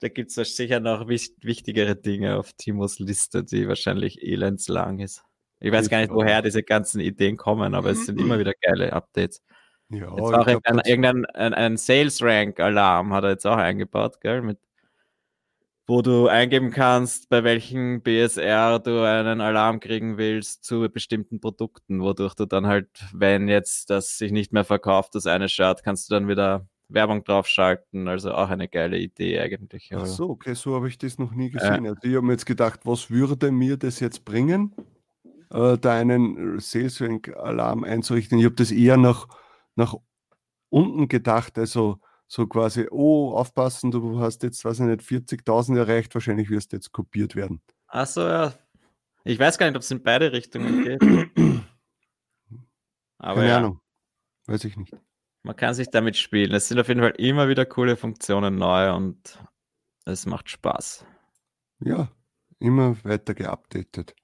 da 0.00 0.08
gibt 0.08 0.36
es 0.36 0.56
sicher 0.56 0.80
noch 0.80 1.08
wich- 1.08 1.34
wichtigere 1.40 1.96
Dinge 1.96 2.36
auf 2.36 2.52
Timos 2.54 2.98
Liste, 2.98 3.44
die 3.44 3.68
wahrscheinlich 3.68 4.22
elendslang 4.22 4.98
ist. 5.00 5.22
Ich 5.60 5.70
weiß 5.72 5.88
gar 5.88 6.00
nicht, 6.00 6.12
woher 6.12 6.42
diese 6.42 6.62
ganzen 6.64 7.00
Ideen 7.00 7.36
kommen, 7.36 7.74
aber 7.74 7.90
es 7.90 8.04
sind 8.06 8.20
immer 8.20 8.38
wieder 8.38 8.52
geile 8.60 8.92
Updates. 8.92 9.42
Ja, 9.90 10.08
Jetzt 10.10 10.10
auch 10.20 10.30
glaub, 10.30 10.48
irgendein, 10.48 10.80
irgendein 10.84 11.26
ein, 11.26 11.54
ein 11.54 11.76
Sales 11.76 12.20
Rank 12.22 12.58
Alarm 12.58 13.12
hat 13.12 13.24
er 13.24 13.30
jetzt 13.30 13.46
auch 13.46 13.56
eingebaut, 13.58 14.20
gell? 14.20 14.42
Mit, 14.42 14.58
wo 15.86 16.00
du 16.00 16.28
eingeben 16.28 16.70
kannst, 16.70 17.28
bei 17.28 17.42
welchen 17.44 18.02
BSR 18.02 18.78
du 18.78 19.02
einen 19.04 19.40
Alarm 19.40 19.80
kriegen 19.80 20.16
willst 20.16 20.64
zu 20.64 20.88
bestimmten 20.88 21.40
Produkten, 21.40 22.00
wodurch 22.00 22.34
du 22.34 22.46
dann 22.46 22.66
halt, 22.66 22.88
wenn 23.12 23.48
jetzt 23.48 23.90
das 23.90 24.16
sich 24.16 24.32
nicht 24.32 24.52
mehr 24.52 24.64
verkauft, 24.64 25.14
das 25.14 25.26
eine 25.26 25.48
Shirt, 25.48 25.82
kannst 25.82 26.08
du 26.10 26.14
dann 26.14 26.28
wieder 26.28 26.66
Werbung 26.88 27.24
draufschalten. 27.24 28.06
Also 28.06 28.32
auch 28.32 28.48
eine 28.50 28.68
geile 28.68 28.98
Idee 28.98 29.40
eigentlich. 29.40 29.90
Ach 29.92 29.98
aber- 29.98 30.06
so, 30.06 30.30
okay, 30.30 30.54
so 30.54 30.74
habe 30.74 30.88
ich 30.88 30.98
das 30.98 31.18
noch 31.18 31.32
nie 31.32 31.50
gesehen. 31.50 31.86
Also 31.86 32.00
ich 32.02 32.14
habe 32.14 32.26
mir 32.26 32.32
jetzt 32.32 32.46
gedacht, 32.46 32.80
was 32.84 33.10
würde 33.10 33.50
mir 33.50 33.76
das 33.76 33.98
jetzt 34.00 34.24
bringen, 34.24 34.74
äh, 35.50 35.76
da 35.78 35.94
einen 35.94 36.60
Sales 36.60 37.00
Rank 37.00 37.34
Alarm 37.36 37.82
einzurichten? 37.84 38.38
Ich 38.38 38.44
habe 38.44 38.54
das 38.54 38.70
eher 38.70 38.96
nach, 38.98 39.26
nach 39.74 39.94
unten 40.68 41.08
gedacht, 41.08 41.58
also 41.58 41.98
so 42.32 42.46
quasi, 42.46 42.88
oh, 42.90 43.34
aufpassen, 43.34 43.90
du 43.90 44.18
hast 44.18 44.42
jetzt, 44.42 44.64
weiß 44.64 44.80
ich 44.80 44.86
nicht, 44.86 45.02
40.000 45.02 45.76
erreicht, 45.76 46.14
wahrscheinlich 46.14 46.48
wirst 46.48 46.72
du 46.72 46.76
jetzt 46.76 46.90
kopiert 46.90 47.36
werden. 47.36 47.60
Ach 47.88 48.06
so, 48.06 48.22
ja. 48.22 48.54
Ich 49.24 49.38
weiß 49.38 49.58
gar 49.58 49.66
nicht, 49.66 49.76
ob 49.76 49.82
es 49.82 49.90
in 49.90 50.02
beide 50.02 50.32
Richtungen 50.32 50.82
geht. 50.82 51.02
Aber 53.18 53.40
Keine 53.40 53.48
ja. 53.48 53.58
Ahnung, 53.58 53.80
weiß 54.46 54.64
ich 54.64 54.78
nicht. 54.78 54.96
Man 55.42 55.56
kann 55.56 55.74
sich 55.74 55.90
damit 55.90 56.16
spielen. 56.16 56.54
Es 56.54 56.68
sind 56.68 56.80
auf 56.80 56.88
jeden 56.88 57.00
Fall 57.00 57.12
immer 57.18 57.48
wieder 57.48 57.66
coole 57.66 57.96
Funktionen 57.96 58.56
neu 58.56 58.94
und 58.94 59.38
es 60.06 60.24
macht 60.24 60.48
Spaß. 60.48 61.04
Ja, 61.80 62.10
immer 62.58 62.96
weiter 63.04 63.34
geupdatet. 63.34 64.14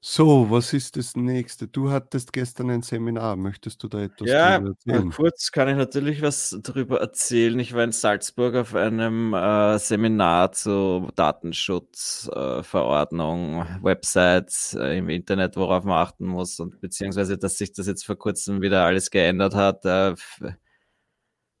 So, 0.00 0.48
was 0.50 0.72
ist 0.72 0.96
das 0.96 1.14
nächste? 1.16 1.66
Du 1.68 1.90
hattest 1.90 2.32
gestern 2.32 2.70
ein 2.70 2.82
Seminar. 2.82 3.36
Möchtest 3.36 3.82
du 3.82 3.88
da 3.88 4.00
etwas 4.02 4.26
Ja, 4.26 4.36
drüber 4.36 4.68
äh, 4.88 4.92
erzählen? 4.92 5.04
kurz 5.04 5.52
kann 5.52 5.68
ich 5.68 5.76
natürlich 5.76 6.22
was 6.22 6.58
darüber 6.62 7.00
erzählen. 7.00 7.56
Ich 7.60 7.72
war 7.72 7.84
in 7.84 7.92
Salzburg 7.92 8.56
auf 8.56 8.74
einem 8.74 9.32
äh, 9.32 9.78
Seminar 9.78 10.50
zu 10.52 11.08
Datenschutzverordnung, 11.14 13.64
Websites 13.80 14.74
äh, 14.74 14.98
im 14.98 15.08
Internet, 15.08 15.56
worauf 15.56 15.84
man 15.84 15.98
achten 15.98 16.26
muss 16.26 16.58
und 16.58 16.80
beziehungsweise, 16.80 17.38
dass 17.38 17.58
sich 17.58 17.72
das 17.72 17.86
jetzt 17.86 18.04
vor 18.04 18.16
kurzem 18.16 18.60
wieder 18.60 18.84
alles 18.84 19.10
geändert 19.12 19.54
hat. 19.54 19.84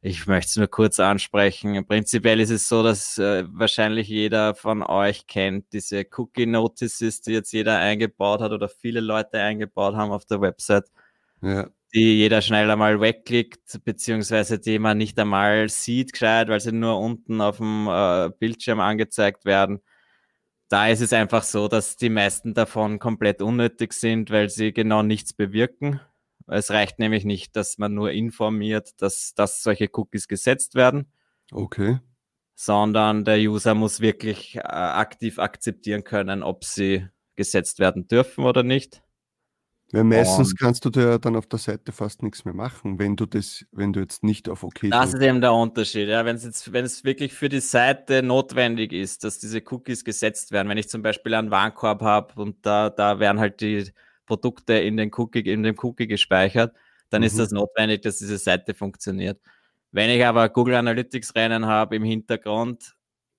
Ich 0.00 0.26
möchte 0.28 0.48
es 0.50 0.56
nur 0.56 0.68
kurz 0.68 1.00
ansprechen. 1.00 1.84
Prinzipiell 1.86 2.38
ist 2.40 2.50
es 2.50 2.68
so, 2.68 2.84
dass 2.84 3.18
äh, 3.18 3.44
wahrscheinlich 3.48 4.08
jeder 4.08 4.54
von 4.54 4.82
euch 4.84 5.26
kennt 5.26 5.72
diese 5.72 6.06
Cookie 6.16 6.46
Notices, 6.46 7.20
die 7.20 7.32
jetzt 7.32 7.52
jeder 7.52 7.78
eingebaut 7.78 8.40
hat 8.40 8.52
oder 8.52 8.68
viele 8.68 9.00
Leute 9.00 9.40
eingebaut 9.40 9.96
haben 9.96 10.12
auf 10.12 10.24
der 10.24 10.40
Website 10.40 10.84
Ja, 11.42 11.70
die 11.94 12.18
jeder 12.18 12.42
schnell 12.42 12.70
einmal 12.70 13.00
wegklickt, 13.00 13.80
beziehungsweise 13.84 14.58
die 14.58 14.78
man 14.78 14.98
nicht 14.98 15.18
einmal 15.18 15.68
sieht 15.68 16.12
gescheit, 16.12 16.48
weil 16.48 16.60
sie 16.60 16.72
nur 16.72 16.98
unten 16.98 17.40
auf 17.40 17.58
dem 17.58 17.88
äh, 17.88 18.30
Bildschirm 18.38 18.80
angezeigt 18.80 19.44
werden. 19.44 19.80
da 20.68 20.88
ist 20.88 21.00
es 21.00 21.12
einfach 21.12 21.42
so, 21.44 21.68
dass 21.68 21.96
die 21.96 22.10
meisten 22.10 22.54
davon 22.54 22.98
komplett 22.98 23.42
unnötig 23.42 23.92
sind, 23.94 24.30
weil 24.30 24.48
sie 24.50 24.72
genau 24.72 25.02
nichts 25.02 25.32
bewirken. 25.32 26.00
Es 26.48 26.70
reicht 26.70 26.98
nämlich 26.98 27.24
nicht, 27.24 27.56
dass 27.56 27.78
man 27.78 27.94
nur 27.94 28.10
informiert, 28.10 29.00
dass, 29.02 29.34
dass 29.34 29.62
solche 29.62 29.88
Cookies 29.92 30.28
gesetzt 30.28 30.74
werden. 30.74 31.12
Okay. 31.52 32.00
Sondern 32.54 33.24
der 33.24 33.38
User 33.38 33.74
muss 33.74 34.00
wirklich 34.00 34.56
äh, 34.56 34.60
aktiv 34.60 35.38
akzeptieren 35.38 36.04
können, 36.04 36.42
ob 36.42 36.64
sie 36.64 37.06
gesetzt 37.36 37.78
werden 37.78 38.08
dürfen 38.08 38.44
oder 38.44 38.62
nicht. 38.62 39.02
Weil 39.90 40.04
meistens 40.04 40.50
und 40.50 40.58
kannst 40.58 40.84
du 40.84 40.90
da 40.90 41.16
dann 41.16 41.34
auf 41.34 41.46
der 41.46 41.58
Seite 41.58 41.92
fast 41.92 42.22
nichts 42.22 42.44
mehr 42.44 42.52
machen, 42.52 42.98
wenn 42.98 43.16
du 43.16 43.24
das, 43.24 43.64
wenn 43.72 43.94
du 43.94 44.00
jetzt 44.00 44.22
nicht 44.22 44.50
auf 44.50 44.62
OK 44.62 44.90
Das 44.90 45.14
ist 45.14 45.22
eben 45.22 45.40
der 45.40 45.54
Unterschied. 45.54 46.08
Ja, 46.08 46.26
wenn 46.26 46.36
es 46.36 46.44
jetzt, 46.44 46.72
wenn 46.72 46.84
es 46.84 47.04
wirklich 47.04 47.32
für 47.32 47.48
die 47.48 47.60
Seite 47.60 48.22
notwendig 48.22 48.92
ist, 48.92 49.24
dass 49.24 49.38
diese 49.38 49.62
Cookies 49.70 50.04
gesetzt 50.04 50.52
werden, 50.52 50.68
wenn 50.68 50.76
ich 50.76 50.90
zum 50.90 51.00
Beispiel 51.00 51.32
einen 51.32 51.50
Warenkorb 51.50 52.02
habe 52.02 52.34
und 52.40 52.66
da, 52.66 52.90
da 52.90 53.18
werden 53.18 53.40
halt 53.40 53.62
die 53.62 53.90
Produkte 54.28 54.74
in 54.74 54.96
den 54.96 55.10
Cookie, 55.16 55.40
in 55.40 55.64
dem 55.64 55.76
Cookie 55.82 56.06
gespeichert, 56.06 56.76
dann 57.10 57.22
mhm. 57.22 57.26
ist 57.26 57.38
das 57.38 57.50
notwendig, 57.50 58.02
dass 58.02 58.18
diese 58.18 58.38
Seite 58.38 58.74
funktioniert. 58.74 59.40
Wenn 59.90 60.10
ich 60.10 60.24
aber 60.24 60.48
Google 60.50 60.74
Analytics 60.74 61.34
Rennen 61.34 61.66
habe 61.66 61.96
im 61.96 62.04
Hintergrund, 62.04 62.94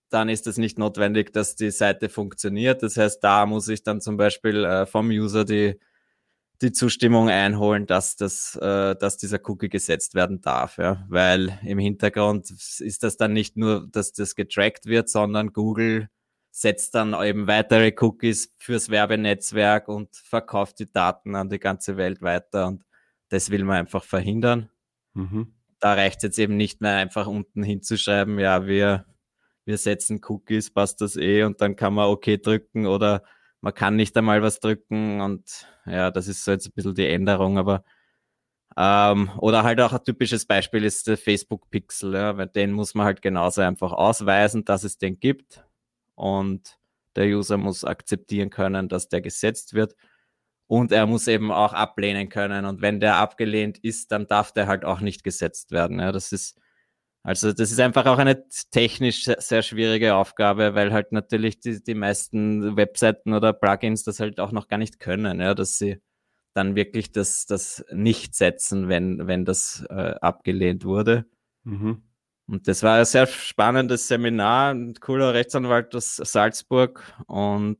dann 0.09 0.27
ist 0.27 0.47
es 0.47 0.57
nicht 0.57 0.79
notwendig, 0.79 1.31
dass 1.31 1.55
die 1.55 1.71
Seite 1.71 2.09
funktioniert. 2.09 2.81
Das 2.81 2.97
heißt, 2.97 3.23
da 3.23 3.45
muss 3.45 3.67
ich 3.69 3.83
dann 3.83 4.01
zum 4.01 4.17
Beispiel 4.17 4.65
äh, 4.65 4.85
vom 4.87 5.09
User 5.09 5.45
die 5.45 5.79
die 6.61 6.71
Zustimmung 6.73 7.29
einholen, 7.29 7.85
dass, 7.85 8.15
das, 8.15 8.55
äh, 8.57 8.95
dass 8.95 9.17
dieser 9.17 9.39
Cookie 9.45 9.69
gesetzt 9.69 10.13
werden 10.13 10.41
darf. 10.41 10.77
Ja? 10.77 11.05
Weil 11.07 11.57
im 11.63 11.79
Hintergrund 11.79 12.49
ist 12.51 13.03
das 13.03 13.17
dann 13.17 13.33
nicht 13.33 13.55
nur, 13.55 13.87
dass 13.89 14.11
das 14.11 14.35
getrackt 14.35 14.85
wird, 14.85 15.09
sondern 15.09 15.53
Google 15.53 16.09
setzt 16.51 16.95
dann 16.95 17.13
eben 17.23 17.47
weitere 17.47 17.93
Cookies 17.99 18.53
fürs 18.57 18.89
Werbenetzwerk 18.89 19.87
und 19.87 20.15
verkauft 20.15 20.79
die 20.79 20.91
Daten 20.91 21.35
an 21.35 21.49
die 21.49 21.59
ganze 21.59 21.97
Welt 21.97 22.21
weiter. 22.21 22.67
Und 22.67 22.83
das 23.29 23.49
will 23.49 23.63
man 23.63 23.77
einfach 23.77 24.03
verhindern. 24.03 24.69
Mhm. 25.13 25.53
Da 25.79 25.93
reicht 25.93 26.17
es 26.17 26.23
jetzt 26.23 26.39
eben 26.39 26.57
nicht 26.57 26.81
mehr 26.81 26.97
einfach 26.97 27.27
unten 27.27 27.63
hinzuschreiben, 27.63 28.39
ja, 28.39 28.65
wir, 28.65 29.05
wir 29.65 29.77
setzen 29.77 30.19
Cookies, 30.27 30.71
passt 30.71 30.99
das 31.01 31.15
eh 31.15 31.43
und 31.43 31.61
dann 31.61 31.75
kann 31.75 31.93
man 31.93 32.09
OK 32.09 32.41
drücken 32.41 32.85
oder 32.85 33.23
man 33.61 33.73
kann 33.73 33.95
nicht 33.95 34.17
einmal 34.17 34.41
was 34.41 34.59
drücken 34.59 35.21
und 35.21 35.67
ja, 35.85 36.11
das 36.11 36.27
ist 36.27 36.43
so 36.43 36.51
jetzt 36.51 36.67
ein 36.67 36.73
bisschen 36.73 36.95
die 36.95 37.07
Änderung, 37.07 37.57
aber 37.57 37.85
ähm, 38.75 39.31
oder 39.37 39.63
halt 39.63 39.79
auch 39.79 39.93
ein 39.93 40.03
typisches 40.03 40.45
Beispiel 40.45 40.83
ist 40.83 41.07
der 41.07 41.17
Facebook 41.17 41.69
Pixel, 41.69 42.13
ja, 42.13 42.35
weil 42.37 42.47
den 42.47 42.71
muss 42.71 42.93
man 42.93 43.05
halt 43.05 43.21
genauso 43.21 43.61
einfach 43.61 43.93
ausweisen, 43.93 44.65
dass 44.65 44.83
es 44.83 44.97
den 44.97 45.19
gibt 45.19 45.63
und 46.19 46.77
der 47.15 47.27
User 47.27 47.57
muss 47.57 47.83
akzeptieren 47.83 48.49
können, 48.49 48.89
dass 48.89 49.09
der 49.09 49.21
gesetzt 49.21 49.73
wird 49.73 49.95
und 50.67 50.91
er 50.91 51.07
muss 51.07 51.27
eben 51.27 51.51
auch 51.51 51.73
ablehnen 51.73 52.29
können 52.29 52.65
und 52.65 52.81
wenn 52.81 52.99
der 52.99 53.17
abgelehnt 53.17 53.79
ist, 53.79 54.11
dann 54.11 54.27
darf 54.27 54.51
der 54.51 54.67
halt 54.67 54.85
auch 54.85 55.01
nicht 55.01 55.23
gesetzt 55.23 55.71
werden. 55.71 55.99
Ja, 55.99 56.11
das 56.11 56.31
ist 56.31 56.59
also 57.23 57.51
das 57.51 57.71
ist 57.71 57.79
einfach 57.79 58.05
auch 58.05 58.17
eine 58.17 58.47
technisch 58.71 59.25
sehr 59.25 59.61
schwierige 59.61 60.15
Aufgabe, 60.15 60.73
weil 60.75 60.93
halt 60.93 61.11
natürlich 61.11 61.59
die, 61.59 61.83
die 61.83 61.93
meisten 61.93 62.77
Webseiten 62.77 63.33
oder 63.33 63.51
Plugins 63.53 64.03
das 64.03 64.19
halt 64.19 64.39
auch 64.39 64.51
noch 64.51 64.67
gar 64.69 64.77
nicht 64.77 64.99
können, 64.99 65.41
ja, 65.41 65.53
dass 65.53 65.77
sie 65.77 66.01
dann 66.53 66.75
wirklich 66.75 67.11
das, 67.11 67.45
das 67.45 67.85
nicht 67.91 68.35
setzen, 68.35 68.89
wenn, 68.89 69.27
wenn 69.27 69.45
das 69.45 69.85
äh, 69.89 70.15
abgelehnt 70.21 70.85
wurde. 70.85 71.25
Mhm. 71.63 72.03
Und 72.49 72.67
das 72.67 72.81
war 72.83 72.97
ein 72.97 73.05
sehr 73.05 73.27
spannendes 73.27 74.07
Seminar, 74.07 74.73
ein 74.73 74.95
cooler 74.95 75.33
Rechtsanwalt 75.33 75.93
aus 75.95 76.15
Salzburg 76.15 77.03
und 77.27 77.79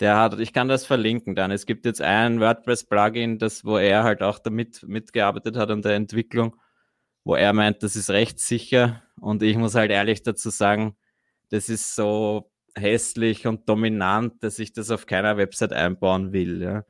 der 0.00 0.16
hat, 0.16 0.38
ich 0.40 0.52
kann 0.52 0.68
das 0.68 0.86
verlinken 0.86 1.34
dann. 1.34 1.50
Es 1.50 1.66
gibt 1.66 1.84
jetzt 1.84 2.00
ein 2.00 2.40
WordPress-Plugin, 2.40 3.38
das, 3.38 3.64
wo 3.64 3.76
er 3.76 4.04
halt 4.04 4.22
auch 4.22 4.38
damit 4.38 4.82
mitgearbeitet 4.84 5.56
hat 5.56 5.70
an 5.70 5.82
der 5.82 5.94
Entwicklung 5.94 6.56
wo 7.28 7.34
er 7.34 7.52
meint, 7.52 7.82
das 7.82 7.94
ist 7.94 8.08
rechtssicher. 8.08 9.02
Und 9.20 9.42
ich 9.42 9.58
muss 9.58 9.74
halt 9.74 9.90
ehrlich 9.90 10.22
dazu 10.22 10.48
sagen, 10.48 10.96
das 11.50 11.68
ist 11.68 11.94
so 11.94 12.50
hässlich 12.74 13.46
und 13.46 13.68
dominant, 13.68 14.42
dass 14.42 14.58
ich 14.58 14.72
das 14.72 14.90
auf 14.90 15.04
keiner 15.04 15.36
Website 15.36 15.74
einbauen 15.74 16.32
will. 16.32 16.62
Ja. 16.62 16.84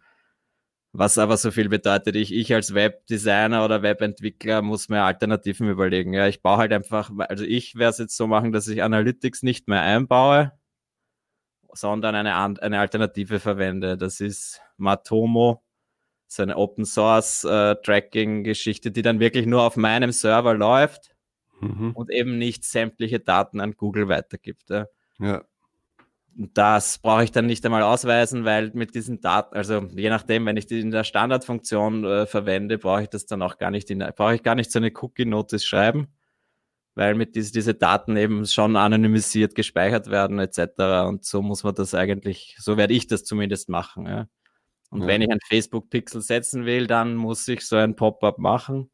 Was 0.92 1.18
aber 1.18 1.37
so 1.37 1.51
viel 1.51 1.68
bedeutet, 1.68 2.16
ich, 2.16 2.33
ich 2.33 2.55
als 2.55 2.72
Webdesigner 2.74 3.64
oder 3.64 3.83
Webentwickler 3.83 4.62
muss 4.62 4.88
mir 4.88 5.03
Alternativen 5.03 5.68
überlegen. 5.68 6.14
Ja, 6.14 6.27
ich 6.27 6.40
baue 6.40 6.57
halt 6.57 6.72
einfach, 6.72 7.11
also 7.18 7.44
ich 7.44 7.77
werde 7.77 7.90
es 7.90 7.98
jetzt 7.98 8.16
so 8.16 8.27
machen, 8.27 8.53
dass 8.53 8.68
ich 8.68 8.83
Analytics 8.83 9.42
nicht 9.42 9.68
mehr 9.68 9.83
einbaue, 9.83 10.53
sondern 11.74 12.14
eine, 12.14 12.35
eine 12.35 12.81
Alternative 12.81 13.38
verwende. 13.38 13.98
Das 13.98 14.20
ist 14.20 14.62
Matomo 14.79 15.62
so 16.29 16.42
eine 16.42 16.57
Open 16.57 16.85
Source 16.85 17.44
äh, 17.44 17.74
Tracking 17.83 18.44
Geschichte, 18.44 18.90
die 18.90 19.03
dann 19.03 19.18
wirklich 19.18 19.46
nur 19.46 19.62
auf 19.62 19.77
meinem 19.77 20.12
Server 20.12 20.55
läuft 20.55 21.16
mhm. 21.61 21.92
und 21.92 22.11
eben 22.11 22.38
nicht 22.38 22.64
sämtliche 22.64 23.18
Daten 23.18 23.61
an 23.61 23.72
Google 23.72 24.09
weitergibt. 24.09 24.68
Ja. 24.70 24.87
ja. 25.18 25.42
Das 26.40 26.98
brauche 26.98 27.24
ich 27.24 27.33
dann 27.33 27.46
nicht 27.46 27.64
einmal 27.64 27.83
ausweisen, 27.83 28.44
weil 28.44 28.70
mit 28.72 28.94
diesen 28.94 29.20
Daten, 29.20 29.57
also 29.57 29.88
je 29.96 30.09
nachdem, 30.09 30.46
wenn 30.46 30.57
ich 30.57 30.66
die 30.66 30.79
in 30.79 30.92
der 30.92 31.03
Standardfunktion 31.03 32.05
äh, 32.05 32.27
verwende, 32.27 32.79
brauche 32.79 33.03
ich 33.03 33.09
das 33.09 33.27
dann 33.27 33.42
auch 33.42 33.59
gar 33.59 33.72
nicht 33.72 33.90
in, 33.90 33.98
brauche 34.14 34.37
ich 34.37 34.44
gar 34.44 34.55
nicht 34.55 34.70
so 34.70 34.79
eine 34.79 34.92
Cookie-Notice 34.94 35.66
schreiben, 35.66 36.07
weil 36.94 37.16
mit 37.16 37.35
diese, 37.35 37.53
diese 37.53 37.74
Daten 37.74 38.16
eben 38.16 38.46
schon 38.46 38.77
anonymisiert 38.77 39.57
gespeichert 39.57 40.11
werden, 40.11 40.38
etc. 40.38 41.09
Und 41.09 41.24
so 41.24 41.42
muss 41.42 41.64
man 41.64 41.74
das 41.74 41.92
eigentlich, 41.92 42.57
so 42.61 42.77
werde 42.77 42.94
ich 42.94 43.09
das 43.09 43.24
zumindest 43.24 43.68
machen. 43.68 44.07
Ja. 44.07 44.29
Und 44.90 45.03
ja. 45.03 45.07
wenn 45.09 45.22
ich 45.22 45.31
ein 45.33 45.40
Facebook-Pixel 45.48 46.22
setzen 46.22 46.66
will, 46.66 46.87
dann 46.87 47.16
muss 47.16 47.48
ich 47.48 47.66
so 47.66 47.74
ein 47.74 47.96
Pop-up 47.96 48.38
machen. 48.38 48.90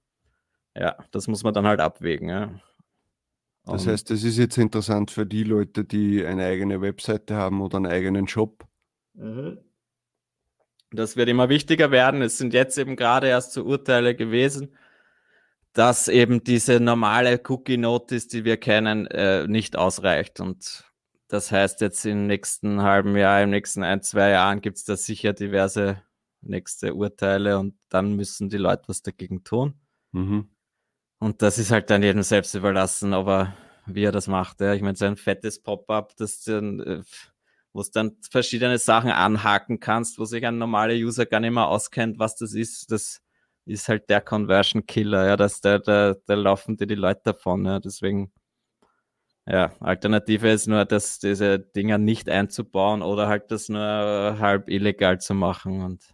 Ja, 0.74 0.96
das 1.10 1.28
muss 1.28 1.42
man 1.42 1.52
dann 1.52 1.66
halt 1.66 1.80
abwägen. 1.80 2.30
Ja. 2.30 2.54
Das 3.66 3.86
heißt, 3.86 4.10
das 4.10 4.24
ist 4.24 4.36
jetzt 4.36 4.58
interessant 4.58 5.10
für 5.10 5.24
die 5.24 5.42
Leute, 5.42 5.84
die 5.84 6.24
eine 6.24 6.44
eigene 6.44 6.80
Webseite 6.82 7.34
haben 7.34 7.62
oder 7.62 7.78
einen 7.78 7.86
eigenen 7.86 8.28
Shop. 8.28 8.66
Mhm. 9.14 9.58
Das 10.90 11.16
wird 11.16 11.28
immer 11.28 11.48
wichtiger 11.48 11.90
werden. 11.90 12.22
Es 12.22 12.38
sind 12.38 12.52
jetzt 12.52 12.78
eben 12.78 12.94
gerade 12.94 13.26
erst 13.26 13.52
so 13.52 13.64
Urteile 13.64 14.14
gewesen, 14.14 14.76
dass 15.72 16.08
eben 16.08 16.44
diese 16.44 16.78
normale 16.78 17.40
Cookie-Notice, 17.48 18.28
die 18.28 18.44
wir 18.44 18.58
kennen, 18.58 19.06
äh, 19.06 19.48
nicht 19.48 19.76
ausreicht. 19.76 20.40
Und 20.40 20.84
das 21.28 21.50
heißt, 21.50 21.80
jetzt 21.80 22.04
im 22.04 22.26
nächsten 22.26 22.82
halben 22.82 23.16
Jahr, 23.16 23.42
im 23.42 23.50
nächsten 23.50 23.82
ein, 23.82 24.02
zwei 24.02 24.30
Jahren 24.30 24.60
gibt 24.60 24.76
es 24.76 24.84
da 24.84 24.96
sicher 24.96 25.32
diverse 25.32 26.02
nächste 26.42 26.94
Urteile 26.94 27.58
und 27.58 27.74
dann 27.88 28.14
müssen 28.14 28.50
die 28.50 28.58
Leute 28.58 28.84
was 28.86 29.02
dagegen 29.02 29.42
tun. 29.42 29.74
Mhm. 30.12 30.53
Und 31.24 31.40
das 31.40 31.56
ist 31.56 31.70
halt 31.70 31.88
dann 31.88 32.02
jedem 32.02 32.22
selbst 32.22 32.54
überlassen, 32.54 33.14
aber 33.14 33.54
wie 33.86 34.04
er 34.04 34.12
das 34.12 34.26
macht. 34.26 34.60
Ja. 34.60 34.74
Ich 34.74 34.82
meine, 34.82 34.94
so 34.94 35.06
ein 35.06 35.16
fettes 35.16 35.58
Pop-up, 35.62 36.14
das 36.16 36.42
dann, 36.42 36.80
äh, 36.80 37.02
wo 37.72 37.80
es 37.80 37.90
dann 37.90 38.18
verschiedene 38.30 38.76
Sachen 38.76 39.10
anhaken 39.10 39.80
kannst, 39.80 40.18
wo 40.18 40.26
sich 40.26 40.44
ein 40.44 40.58
normaler 40.58 40.92
User 40.92 41.24
gar 41.24 41.40
nicht 41.40 41.54
mehr 41.54 41.66
auskennt, 41.66 42.18
was 42.18 42.36
das 42.36 42.52
ist, 42.52 42.92
das 42.92 43.22
ist 43.64 43.88
halt 43.88 44.10
der 44.10 44.20
Conversion 44.20 44.84
Killer, 44.84 45.26
ja, 45.26 45.36
dass 45.38 45.62
da, 45.62 45.78
da, 45.78 46.14
da 46.26 46.34
laufen 46.34 46.76
dir 46.76 46.86
die 46.86 46.94
Leute 46.94 47.22
davon, 47.24 47.64
ja. 47.64 47.80
Deswegen 47.80 48.30
ja, 49.46 49.72
Alternative 49.80 50.50
ist 50.50 50.66
nur, 50.66 50.84
dass 50.84 51.20
diese 51.20 51.58
Dinger 51.58 51.96
nicht 51.96 52.28
einzubauen 52.28 53.00
oder 53.00 53.28
halt 53.28 53.50
das 53.50 53.70
nur 53.70 53.80
halb 53.80 54.68
illegal 54.68 55.18
zu 55.22 55.32
machen 55.32 55.80
und 55.80 56.04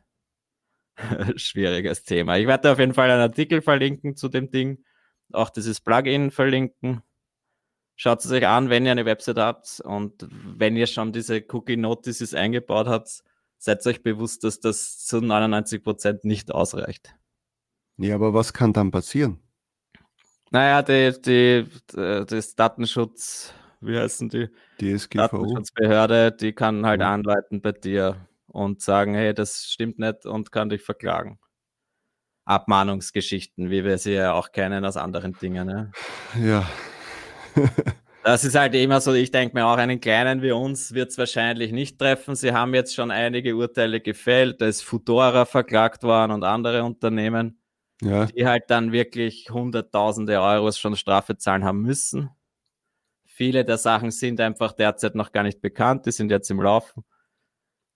schwieriges 1.37 2.05
Thema. 2.05 2.39
Ich 2.39 2.47
werde 2.47 2.71
auf 2.71 2.79
jeden 2.79 2.95
Fall 2.95 3.11
einen 3.11 3.23
Artikel 3.23 3.61
verlinken 3.61 4.15
zu 4.15 4.29
dem 4.29 4.53
Ding, 4.53 4.85
auch 5.33 5.51
dieses 5.51 5.81
Plugin 5.81 6.31
verlinken. 6.31 7.03
Schaut 7.97 8.25
es 8.25 8.31
euch 8.31 8.47
an, 8.47 8.71
wenn 8.71 8.87
ihr 8.87 8.93
eine 8.93 9.05
Website 9.05 9.37
habt 9.37 9.81
und 9.81 10.27
wenn 10.31 10.77
ihr 10.77 10.87
schon 10.87 11.13
diese 11.13 11.45
Cookie 11.53 11.77
Notices 11.77 12.35
eingebaut 12.35 12.87
habt, 12.87 13.23
seid 13.59 13.87
euch 13.87 14.03
bewusst, 14.03 14.43
dass 14.45 14.61
das 14.61 15.05
zu 15.05 15.21
99 15.21 15.83
Prozent 15.83 16.25
nicht 16.25 16.51
ausreicht. 16.51 17.15
Ja, 17.99 18.15
aber 18.15 18.33
was 18.33 18.55
kann 18.55 18.73
dann 18.73 18.91
passieren? 18.91 19.39
Naja, 20.51 20.83
die, 20.83 21.13
die, 21.21 21.67
das 21.95 22.57
Datenschutz, 22.57 23.53
wie 23.81 23.99
heißen 23.99 24.31
die? 24.31 24.49
DSGVO. 24.81 25.19
Datenschutzbehörde, 25.19 26.33
die 26.33 26.53
kann 26.55 26.87
halt 26.87 27.03
ja. 27.03 27.13
anleiten 27.13 27.61
bei 27.61 27.73
dir 27.73 28.27
und 28.47 28.81
sagen, 28.81 29.15
hey, 29.15 29.35
das 29.35 29.67
stimmt 29.67 29.99
nicht 29.99 30.27
und 30.27 30.51
kann 30.51 30.71
dich 30.71 30.83
verklagen. 30.83 31.39
Abmahnungsgeschichten, 32.45 33.71
wie 33.71 33.85
wir 33.85 33.99
sie 33.99 34.15
ja 34.15 34.33
auch 34.33 34.53
kennen 34.53 34.85
aus 34.85 34.97
anderen 34.97 35.37
Dingen. 35.41 35.67
Ne? 35.67 35.93
Ja. 36.43 36.69
das 38.25 38.45
ist 38.45 38.55
halt 38.55 38.75
immer 38.75 39.01
so, 39.01 39.13
ich 39.13 39.31
denke 39.31 39.57
mir 39.57 39.67
auch, 39.67 39.77
einen 39.77 40.01
kleinen 40.01 40.43
wie 40.43 40.53
uns 40.53 40.95
wird 40.95 41.11
es 41.11 41.19
wahrscheinlich 41.19 41.73
nicht 41.73 41.99
treffen. 41.99 42.35
Sie 42.35 42.53
haben 42.53 42.75
jetzt 42.75 42.95
schon 42.95 43.11
einige 43.11 43.57
Urteile 43.57 44.01
gefällt, 44.01 44.61
da 44.61 44.67
ist 44.67 44.83
Fudora 44.83 45.45
verklagt 45.45 46.03
worden 46.03 46.33
und 46.33 46.45
andere 46.45 46.85
Unternehmen 46.85 47.59
ja. 48.03 48.27
die 48.27 48.47
halt 48.47 48.65
dann 48.69 48.93
wirklich 48.93 49.51
Hunderttausende 49.51 50.41
Euros 50.41 50.79
schon 50.79 50.97
Strafe 50.97 51.37
zahlen 51.37 51.65
haben 51.65 51.83
müssen 51.83 52.31
viele 53.41 53.65
der 53.65 53.79
Sachen 53.79 54.11
sind 54.11 54.39
einfach 54.39 54.73
derzeit 54.73 55.15
noch 55.15 55.33
gar 55.33 55.45
nicht 55.45 55.63
bekannt, 55.63 56.05
die 56.05 56.13
sind 56.13 56.31
jetzt 56.31 56.51
im 56.51 56.61
Laufen. 56.61 57.05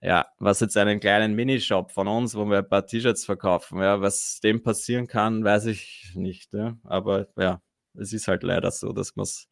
Ja, 0.05 0.27
was 0.39 0.61
jetzt 0.61 0.77
einen 0.77 1.01
kleinen 1.01 1.35
Minishop 1.35 1.91
von 1.91 2.07
uns, 2.09 2.35
wo 2.35 2.45
wir 2.45 2.59
ein 2.59 2.69
paar 2.69 2.85
T-Shirts 2.85 3.25
verkaufen, 3.25 3.81
ja, 3.81 4.03
was 4.03 4.39
dem 4.41 4.63
passieren 4.63 5.07
kann, 5.07 5.43
weiß 5.45 5.65
ich 5.65 6.13
nicht. 6.15 6.53
Ja. 6.53 6.77
Aber 6.85 7.29
ja, 7.39 7.63
es 7.95 8.13
ist 8.13 8.29
halt 8.29 8.43
leider 8.43 8.71
so, 8.71 8.93
dass 8.93 9.17
man's, 9.17 9.49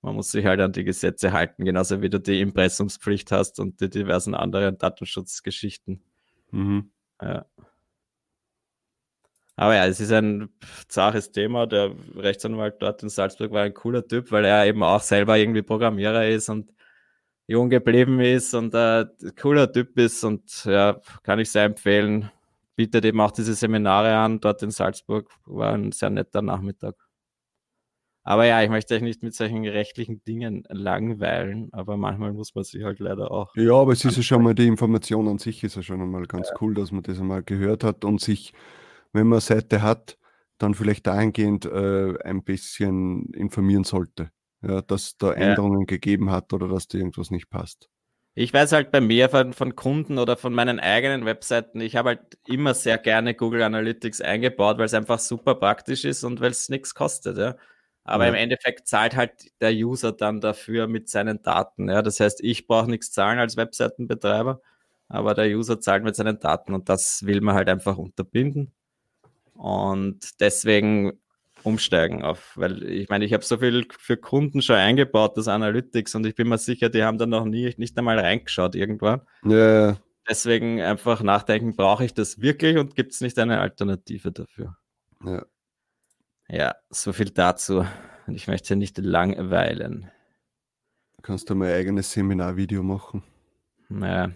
man 0.00 0.14
muss 0.14 0.30
sich 0.30 0.46
halt 0.46 0.60
an 0.60 0.70
die 0.70 0.84
Gesetze 0.84 1.32
halten, 1.32 1.64
genauso 1.64 2.02
wie 2.02 2.08
du 2.08 2.20
die 2.20 2.40
Impressumspflicht 2.40 3.32
hast 3.32 3.58
und 3.58 3.80
die 3.80 3.90
diversen 3.90 4.36
anderen 4.36 4.78
Datenschutzgeschichten. 4.78 6.04
Mhm. 6.52 6.92
Ja. 7.20 7.46
Aber 9.56 9.74
ja, 9.74 9.86
es 9.86 9.98
ist 9.98 10.12
ein 10.12 10.50
zaches 10.86 11.32
Thema. 11.32 11.66
Der 11.66 11.92
Rechtsanwalt 12.14 12.80
dort 12.80 13.02
in 13.02 13.08
Salzburg 13.08 13.50
war 13.50 13.64
ein 13.64 13.74
cooler 13.74 14.06
Typ, 14.06 14.30
weil 14.30 14.44
er 14.44 14.66
eben 14.66 14.84
auch 14.84 15.02
selber 15.02 15.36
irgendwie 15.36 15.62
Programmierer 15.62 16.28
ist 16.28 16.48
und 16.48 16.72
jung 17.50 17.68
geblieben 17.68 18.20
ist 18.20 18.54
und 18.54 18.74
ein 18.74 19.08
cooler 19.40 19.70
Typ 19.70 19.98
ist 19.98 20.22
und 20.24 20.64
ja, 20.64 21.00
kann 21.22 21.38
ich 21.40 21.50
sehr 21.50 21.64
empfehlen. 21.64 22.30
Bietet 22.76 23.04
eben 23.04 23.20
auch 23.20 23.32
diese 23.32 23.54
Seminare 23.54 24.16
an, 24.16 24.40
dort 24.40 24.62
in 24.62 24.70
Salzburg. 24.70 25.28
War 25.46 25.74
ein 25.74 25.92
sehr 25.92 26.10
netter 26.10 26.42
Nachmittag. 26.42 26.94
Aber 28.22 28.46
ja, 28.46 28.62
ich 28.62 28.70
möchte 28.70 28.94
euch 28.94 29.02
nicht 29.02 29.22
mit 29.22 29.34
solchen 29.34 29.66
rechtlichen 29.66 30.22
Dingen 30.24 30.64
langweilen, 30.68 31.68
aber 31.72 31.96
manchmal 31.96 32.32
muss 32.32 32.54
man 32.54 32.64
sich 32.64 32.84
halt 32.84 33.00
leider 33.00 33.30
auch. 33.30 33.54
Ja, 33.56 33.74
aber 33.74 33.92
es 33.92 34.04
ist 34.04 34.16
ja 34.16 34.22
schon 34.22 34.42
mal 34.42 34.54
die 34.54 34.66
Information 34.66 35.26
an 35.26 35.38
sich, 35.38 35.64
ist 35.64 35.76
ja 35.76 35.82
schon 35.82 36.00
einmal 36.00 36.26
ganz 36.26 36.48
ja. 36.48 36.54
cool, 36.60 36.74
dass 36.74 36.92
man 36.92 37.02
das 37.02 37.18
einmal 37.18 37.42
gehört 37.42 37.82
hat 37.82 38.04
und 38.04 38.20
sich 38.20 38.52
wenn 39.12 39.26
man 39.26 39.38
eine 39.38 39.40
Seite 39.40 39.82
hat, 39.82 40.18
dann 40.58 40.74
vielleicht 40.74 41.06
dahingehend 41.06 41.64
äh, 41.64 42.16
ein 42.22 42.44
bisschen 42.44 43.32
informieren 43.34 43.84
sollte. 43.84 44.30
Ja, 44.62 44.82
dass 44.82 45.16
da 45.16 45.32
Änderungen 45.32 45.80
ja. 45.80 45.86
gegeben 45.86 46.30
hat 46.30 46.52
oder 46.52 46.68
dass 46.68 46.86
da 46.86 46.98
irgendwas 46.98 47.30
nicht 47.30 47.48
passt. 47.48 47.88
Ich 48.34 48.54
weiß 48.54 48.72
halt 48.72 48.92
bei 48.92 49.00
mir 49.00 49.28
von, 49.28 49.52
von, 49.52 49.74
Kunden 49.74 50.18
oder 50.18 50.36
von 50.36 50.54
meinen 50.54 50.78
eigenen 50.78 51.24
Webseiten, 51.24 51.80
ich 51.80 51.96
habe 51.96 52.10
halt 52.10 52.38
immer 52.46 52.74
sehr 52.74 52.96
gerne 52.98 53.34
Google 53.34 53.62
Analytics 53.62 54.20
eingebaut, 54.20 54.78
weil 54.78 54.84
es 54.84 54.94
einfach 54.94 55.18
super 55.18 55.56
praktisch 55.56 56.04
ist 56.04 56.22
und 56.22 56.40
weil 56.40 56.50
es 56.52 56.68
nichts 56.68 56.94
kostet. 56.94 57.38
Ja. 57.38 57.56
Aber 58.04 58.24
ja. 58.24 58.30
im 58.30 58.36
Endeffekt 58.36 58.86
zahlt 58.86 59.16
halt 59.16 59.32
der 59.60 59.72
User 59.72 60.12
dann 60.12 60.40
dafür 60.40 60.86
mit 60.86 61.08
seinen 61.08 61.42
Daten. 61.42 61.88
Ja. 61.88 62.02
Das 62.02 62.20
heißt, 62.20 62.42
ich 62.42 62.66
brauche 62.66 62.88
nichts 62.88 63.10
zahlen 63.10 63.38
als 63.38 63.56
Webseitenbetreiber, 63.56 64.60
aber 65.08 65.34
der 65.34 65.46
User 65.46 65.80
zahlt 65.80 66.04
mit 66.04 66.14
seinen 66.16 66.38
Daten 66.38 66.72
und 66.72 66.88
das 66.88 67.26
will 67.26 67.40
man 67.40 67.56
halt 67.56 67.68
einfach 67.68 67.98
unterbinden. 67.98 68.72
Und 69.54 70.40
deswegen 70.40 71.20
umsteigen 71.64 72.22
auf, 72.22 72.56
weil 72.56 72.82
ich 72.82 73.08
meine, 73.08 73.24
ich 73.24 73.32
habe 73.32 73.44
so 73.44 73.58
viel 73.58 73.86
für 73.98 74.16
Kunden 74.16 74.62
schon 74.62 74.76
eingebaut, 74.76 75.36
das 75.36 75.48
Analytics, 75.48 76.14
und 76.14 76.26
ich 76.26 76.34
bin 76.34 76.48
mir 76.48 76.58
sicher, 76.58 76.88
die 76.88 77.02
haben 77.02 77.18
da 77.18 77.26
noch 77.26 77.44
nie, 77.44 77.74
nicht 77.76 77.96
einmal 77.98 78.18
reingeschaut 78.18 78.74
irgendwann. 78.74 79.22
Ja. 79.44 79.96
Deswegen 80.28 80.80
einfach 80.80 81.22
nachdenken, 81.22 81.74
brauche 81.76 82.04
ich 82.04 82.14
das 82.14 82.40
wirklich 82.40 82.76
und 82.76 82.94
gibt 82.94 83.12
es 83.12 83.20
nicht 83.20 83.38
eine 83.38 83.60
Alternative 83.60 84.32
dafür? 84.32 84.76
Ja. 85.24 85.44
Ja, 86.48 86.74
so 86.90 87.12
viel 87.12 87.30
dazu. 87.30 87.84
Und 88.26 88.34
ich 88.34 88.48
möchte 88.48 88.76
nicht 88.76 88.98
langweilen. 88.98 90.10
Kannst 91.22 91.50
du 91.50 91.54
mal 91.54 91.68
ein 91.68 91.74
eigenes 91.74 92.12
Seminarvideo 92.12 92.82
machen? 92.82 93.22
Naja. 93.88 94.32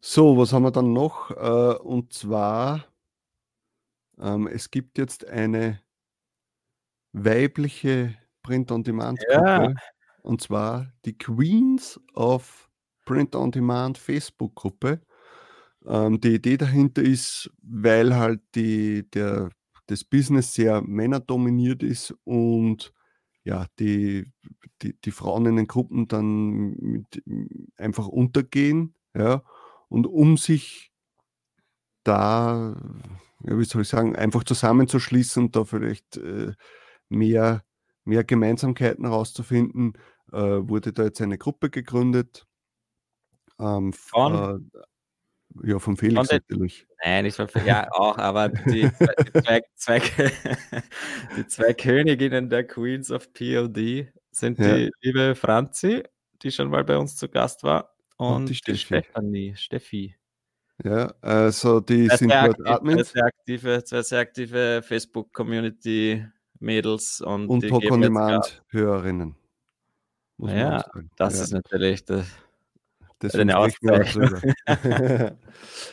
So, 0.00 0.36
was 0.36 0.52
haben 0.52 0.62
wir 0.62 0.70
dann 0.70 0.92
noch? 0.92 1.30
Äh, 1.30 1.76
und 1.78 2.12
zwar 2.12 2.84
ähm, 4.18 4.46
es 4.46 4.70
gibt 4.70 4.98
jetzt 4.98 5.26
eine 5.26 5.80
weibliche 7.16 8.14
Print-on-Demand-Gruppe, 8.42 9.32
ja. 9.32 9.74
und 10.22 10.40
zwar 10.42 10.92
die 11.04 11.16
Queens 11.16 12.00
of 12.14 12.68
Print-on-Demand 13.06 13.98
Facebook-Gruppe. 13.98 15.00
Ähm, 15.86 16.20
die 16.20 16.34
Idee 16.34 16.56
dahinter 16.56 17.02
ist, 17.02 17.50
weil 17.62 18.14
halt 18.14 18.40
die, 18.54 19.08
der, 19.10 19.50
das 19.86 20.04
Business 20.04 20.54
sehr 20.54 20.82
männerdominiert 20.82 21.82
ist 21.82 22.14
und 22.24 22.92
ja, 23.44 23.66
die, 23.78 24.32
die, 24.82 25.00
die 25.00 25.10
Frauen 25.12 25.46
in 25.46 25.56
den 25.56 25.68
Gruppen 25.68 26.08
dann 26.08 26.74
mit, 26.78 27.22
einfach 27.76 28.08
untergehen. 28.08 28.94
Ja, 29.14 29.42
und 29.88 30.06
um 30.06 30.36
sich 30.36 30.92
da 32.02 32.76
ja, 33.44 33.58
wie 33.58 33.64
soll 33.64 33.82
ich 33.82 33.88
sagen, 33.88 34.16
einfach 34.16 34.44
zusammenzuschließen 34.44 35.44
und 35.44 35.56
da 35.56 35.64
vielleicht 35.64 36.16
äh, 36.16 36.52
mehr, 37.08 37.64
mehr 38.04 38.24
Gemeinsamkeiten 38.24 39.04
herauszufinden, 39.04 39.94
äh, 40.32 40.38
wurde 40.38 40.92
da 40.92 41.04
jetzt 41.04 41.20
eine 41.20 41.38
Gruppe 41.38 41.70
gegründet. 41.70 42.46
Ähm, 43.58 43.92
von? 43.92 44.70
Äh, 44.72 44.80
ja, 45.64 45.78
von 45.78 45.96
Felix 45.96 46.28
von 46.28 46.36
natürlich. 46.36 46.86
Nein, 47.02 47.24
ich 47.24 47.38
war, 47.38 47.48
ja 47.64 47.88
auch, 47.92 48.18
aber 48.18 48.48
die, 48.48 48.90
die, 48.90 49.40
zwei, 49.40 49.62
zwei, 49.74 50.00
die 51.36 51.46
zwei 51.46 51.72
Königinnen 51.72 52.50
der 52.50 52.66
Queens 52.66 53.10
of 53.10 53.32
POD 53.32 54.08
sind 54.30 54.58
ja. 54.58 54.76
die 54.76 54.90
liebe 55.00 55.34
Franzi, 55.34 56.02
die 56.42 56.50
schon 56.50 56.68
mal 56.68 56.84
bei 56.84 56.98
uns 56.98 57.16
zu 57.16 57.28
Gast 57.28 57.62
war, 57.62 57.96
und, 58.16 58.34
und 58.34 58.48
die, 58.48 58.54
Steffi. 58.54 58.78
Stefanie, 58.78 59.54
Steffi. 59.56 60.16
Ja, 60.84 61.14
also 61.22 61.80
die 61.80 62.08
zwei 62.08 62.16
sind 62.16 62.32
dort 62.32 62.48
aktiv, 62.48 62.66
Admins. 62.66 63.08
Zwei 63.08 63.20
sehr 63.20 63.24
aktive, 63.24 63.84
zwei 63.84 64.02
sehr 64.02 64.18
aktive 64.20 64.82
Facebook-Community-Mädels 66.60 67.20
und, 67.20 67.48
und 67.48 67.68
Talk-on-Demand-Hörerinnen. 67.68 69.36
Ja, 70.38 70.84
das 71.16 71.38
ja. 71.38 71.44
ist 71.44 71.52
natürlich 71.52 72.04
das, 72.04 72.26
eine 73.34 73.56
Auszeichnung. 73.56 74.40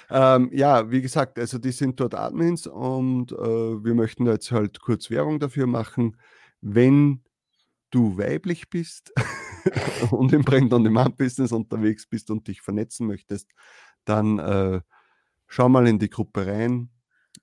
ähm, 0.10 0.49
ja, 0.52 0.91
wie 0.91 1.02
gesagt, 1.02 1.39
also 1.39 1.58
die 1.58 1.71
sind 1.71 1.99
dort 1.99 2.15
Admins 2.15 2.67
und 2.67 3.32
äh, 3.32 3.36
wir 3.36 3.93
möchten 3.93 4.26
jetzt 4.26 4.52
halt 4.52 4.82
kurz 4.82 5.10
Werbung 5.10 5.39
dafür 5.39 5.67
machen. 5.67 6.17
Wenn 6.62 7.23
du 7.91 8.17
weiblich 8.17 8.69
bist 8.69 9.13
und 10.12 10.34
im 10.34 10.43
Print-on-Demand-Business 10.43 11.52
unterwegs 11.52 12.06
bist 12.08 12.30
und 12.30 12.47
dich 12.47 12.62
vernetzen 12.62 13.08
möchtest, 13.08 13.49
dann 14.04 14.39
äh, 14.39 14.82
schau 15.47 15.69
mal 15.69 15.88
in 15.88 15.99
die 15.99 16.10
Gruppe 16.10 16.45
rein. 16.47 16.89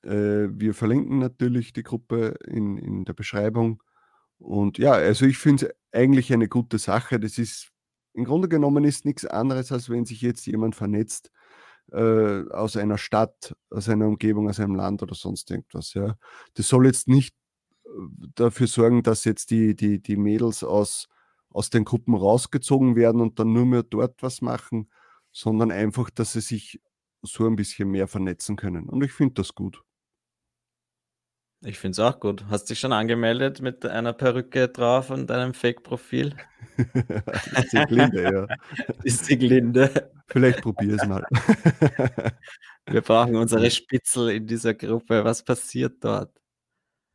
Äh, 0.02 0.48
wir 0.52 0.74
verlinken 0.74 1.18
natürlich 1.18 1.72
die 1.72 1.82
Gruppe 1.82 2.36
in, 2.46 2.78
in 2.78 3.04
der 3.04 3.14
Beschreibung. 3.14 3.82
Und 4.38 4.78
ja, 4.78 4.92
also 4.92 5.26
ich 5.26 5.38
finde 5.38 5.66
es 5.66 5.74
eigentlich 5.92 6.32
eine 6.32 6.48
gute 6.48 6.78
Sache. 6.78 7.20
Das 7.20 7.38
ist 7.38 7.70
im 8.14 8.24
Grunde 8.24 8.48
genommen 8.48 8.84
ist 8.84 9.04
nichts 9.04 9.24
anderes, 9.24 9.70
als 9.72 9.88
wenn 9.88 10.04
sich 10.04 10.20
jetzt 10.22 10.46
jemand 10.46 10.74
vernetzt 10.74 11.30
äh, 11.92 12.48
aus 12.50 12.76
einer 12.76 12.98
Stadt, 12.98 13.54
aus 13.70 13.88
einer 13.88 14.06
Umgebung, 14.06 14.48
aus 14.48 14.60
einem 14.60 14.74
Land 14.74 15.02
oder 15.02 15.14
sonst 15.14 15.50
irgendwas. 15.50 15.94
Ja. 15.94 16.16
Das 16.54 16.68
soll 16.68 16.86
jetzt 16.86 17.08
nicht 17.08 17.34
äh, 17.84 17.88
dafür 18.34 18.66
sorgen, 18.66 19.02
dass 19.02 19.24
jetzt 19.24 19.50
die, 19.50 19.76
die, 19.76 20.00
die 20.02 20.16
Mädels 20.16 20.64
aus, 20.64 21.08
aus 21.50 21.70
den 21.70 21.84
Gruppen 21.84 22.14
rausgezogen 22.14 22.96
werden 22.96 23.20
und 23.20 23.38
dann 23.38 23.52
nur 23.52 23.66
mehr 23.66 23.82
dort 23.82 24.22
was 24.22 24.40
machen, 24.42 24.90
sondern 25.32 25.70
einfach, 25.70 26.10
dass 26.10 26.32
sie 26.32 26.40
sich 26.40 26.80
so 27.22 27.46
ein 27.46 27.56
bisschen 27.56 27.90
mehr 27.90 28.08
vernetzen 28.08 28.56
können. 28.56 28.88
Und 28.88 29.04
ich 29.04 29.12
finde 29.12 29.34
das 29.34 29.54
gut. 29.54 29.82
Ich 31.62 31.78
finde 31.78 31.92
es 31.92 31.98
auch 31.98 32.18
gut. 32.20 32.44
Hast 32.48 32.64
du 32.64 32.72
dich 32.72 32.80
schon 32.80 32.92
angemeldet 32.92 33.60
mit 33.60 33.84
einer 33.84 34.14
Perücke 34.14 34.68
drauf 34.68 35.10
und 35.10 35.30
einem 35.30 35.52
Fake-Profil? 35.52 36.34
ist 36.78 37.72
die 37.72 37.84
Glinde, 37.86 38.22
ja. 38.22 38.94
ist 39.04 39.28
die 39.28 39.36
Glinde. 39.36 40.10
Vielleicht 40.26 40.62
probier 40.62 40.94
es 40.94 41.06
mal. 41.06 41.26
Wir 42.86 43.02
brauchen 43.02 43.36
unsere 43.36 43.70
Spitzel 43.70 44.30
in 44.30 44.46
dieser 44.46 44.72
Gruppe. 44.72 45.22
Was 45.22 45.42
passiert 45.42 46.02
dort? 46.02 46.32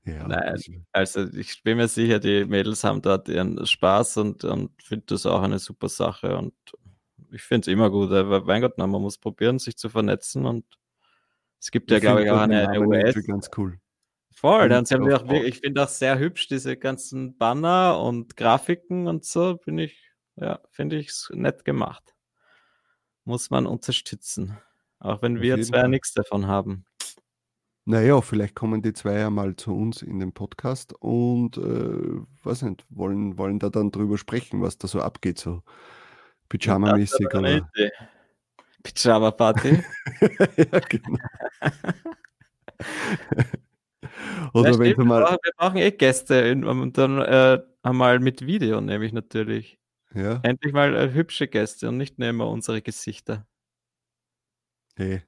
Ja, 0.04 0.28
Nein, 0.28 0.86
also 0.92 1.28
ich 1.34 1.64
bin 1.64 1.78
mir 1.78 1.88
sicher, 1.88 2.20
die 2.20 2.46
Mädels 2.46 2.84
haben 2.84 3.02
dort 3.02 3.28
ihren 3.28 3.66
Spaß 3.66 4.18
und, 4.18 4.44
und 4.44 4.70
finde 4.84 5.06
das 5.08 5.26
auch 5.26 5.42
eine 5.42 5.58
super 5.58 5.90
Sache 5.90 6.38
und 6.38 6.54
ich 7.32 7.42
finde 7.42 7.62
es 7.62 7.74
immer 7.74 7.90
gut, 7.90 8.12
aber 8.12 8.44
mein 8.46 8.62
Gott, 8.62 8.74
na, 8.78 8.86
man 8.86 9.02
muss 9.02 9.18
probieren, 9.18 9.58
sich 9.58 9.78
zu 9.78 9.90
vernetzen 9.90 10.46
und 10.46 10.64
es 11.60 11.72
gibt 11.72 11.90
ja, 11.90 11.98
glaube 11.98 12.24
ich, 12.24 12.30
auch 12.30 12.38
eine, 12.38 12.70
eine 12.70 12.86
US. 12.86 13.16
Ganz 13.26 13.50
cool. 13.58 13.80
Voll, 14.38 14.68
dann 14.68 14.86
sind 14.86 15.06
wir 15.06 15.22
auch, 15.22 15.32
ich 15.32 15.62
finde 15.62 15.82
auch 15.82 15.88
sehr 15.88 16.20
hübsch, 16.20 16.50
diese 16.50 16.76
ganzen 16.76 17.38
Banner 17.38 18.02
und 18.02 18.36
Grafiken 18.36 19.08
und 19.08 19.24
so, 19.24 19.56
bin 19.56 19.80
ich, 19.80 20.12
ja, 20.36 20.60
finde 20.72 20.98
ich 20.98 21.14
nett 21.32 21.64
gemacht. 21.64 22.04
Muss 23.24 23.50
man 23.50 23.66
unterstützen. 23.66 24.58
Auch 25.00 25.22
wenn 25.22 25.42
wir 25.42 25.62
zwei 25.62 25.80
Fall. 25.80 25.90
nichts 25.90 26.14
davon 26.14 26.48
haben. 26.48 26.86
Naja, 27.86 28.20
vielleicht 28.20 28.56
kommen 28.56 28.82
die 28.82 28.92
zwei 28.92 29.20
ja 29.20 29.30
mal 29.30 29.56
zu 29.56 29.74
uns 29.74 30.02
in 30.02 30.20
den 30.20 30.34
Podcast 30.34 30.94
und 31.00 31.58
äh, 31.58 32.20
weiß 32.44 32.64
nicht, 32.64 32.86
wollen, 32.90 33.38
wollen 33.38 33.60
da 33.60 33.70
dann 33.70 33.92
drüber 33.92 34.18
sprechen, 34.18 34.62
was 34.62 34.78
da 34.78 34.90
so 34.90 35.00
abgeht, 35.00 35.40
so 35.40 35.64
Pyjama-mäßig, 36.50 37.34
oder? 37.34 37.70
Pyjama-Party. 38.84 39.82
ja, 40.58 40.80
genau. 40.90 41.20
oder 44.56 44.72
ja, 44.72 44.80
wenn 44.80 44.96
du 44.96 45.06
mal. 45.06 45.38
Wir 45.44 45.52
brauchen 45.58 45.78
eh 45.78 45.92
Gäste 45.92 46.52
und 46.56 46.98
dann 46.98 47.20
äh, 47.20 47.62
einmal 47.84 48.20
mit 48.20 48.46
Video, 48.46 48.80
nämlich 48.80 49.12
natürlich. 49.12 49.78
Ja, 50.14 50.40
Endlich 50.44 50.72
mal 50.72 50.96
äh, 50.96 51.14
hübsche 51.14 51.48
Gäste 51.48 51.90
und 51.90 51.98
nicht 51.98 52.18
nur 52.20 52.30
immer 52.30 52.48
unsere 52.48 52.82
Gesichter. 52.82 53.46
hey. 54.96 55.22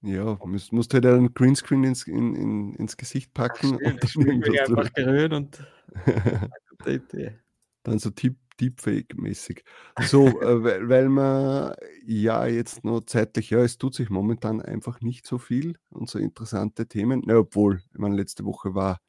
Ja, 0.00 0.38
musst, 0.44 0.72
musst 0.72 0.94
halt 0.94 1.06
einen 1.06 1.34
Greenscreen 1.34 1.82
ins, 1.82 2.06
in, 2.06 2.36
in, 2.36 2.74
ins 2.74 2.96
Gesicht 2.96 3.34
packen 3.34 3.72
und 3.72 3.84
dann 3.84 3.96
drüber. 3.96 4.60
einfach 4.80 4.92
grün 4.92 5.32
und 5.32 5.66
gute 6.68 6.92
Idee. 6.92 7.38
Dann 7.82 7.98
so 7.98 8.10
Deep, 8.10 8.36
Deepfake-mäßig. 8.60 9.64
So, 9.98 10.40
äh, 10.42 10.88
weil, 10.88 11.08
man 11.08 11.74
ja 12.06 12.46
jetzt 12.46 12.84
noch 12.84 13.02
zeitlich, 13.06 13.50
ja, 13.50 13.60
es 13.60 13.78
tut 13.78 13.94
sich 13.94 14.10
momentan 14.10 14.60
einfach 14.62 15.00
nicht 15.00 15.26
so 15.26 15.38
viel 15.38 15.78
und 15.90 16.08
so 16.10 16.18
interessante 16.18 16.86
Themen. 16.88 17.22
Na, 17.26 17.36
obwohl, 17.38 17.82
ich 17.92 17.98
meine, 17.98 18.16
letzte 18.16 18.44
Woche 18.44 18.74
war, 18.74 19.00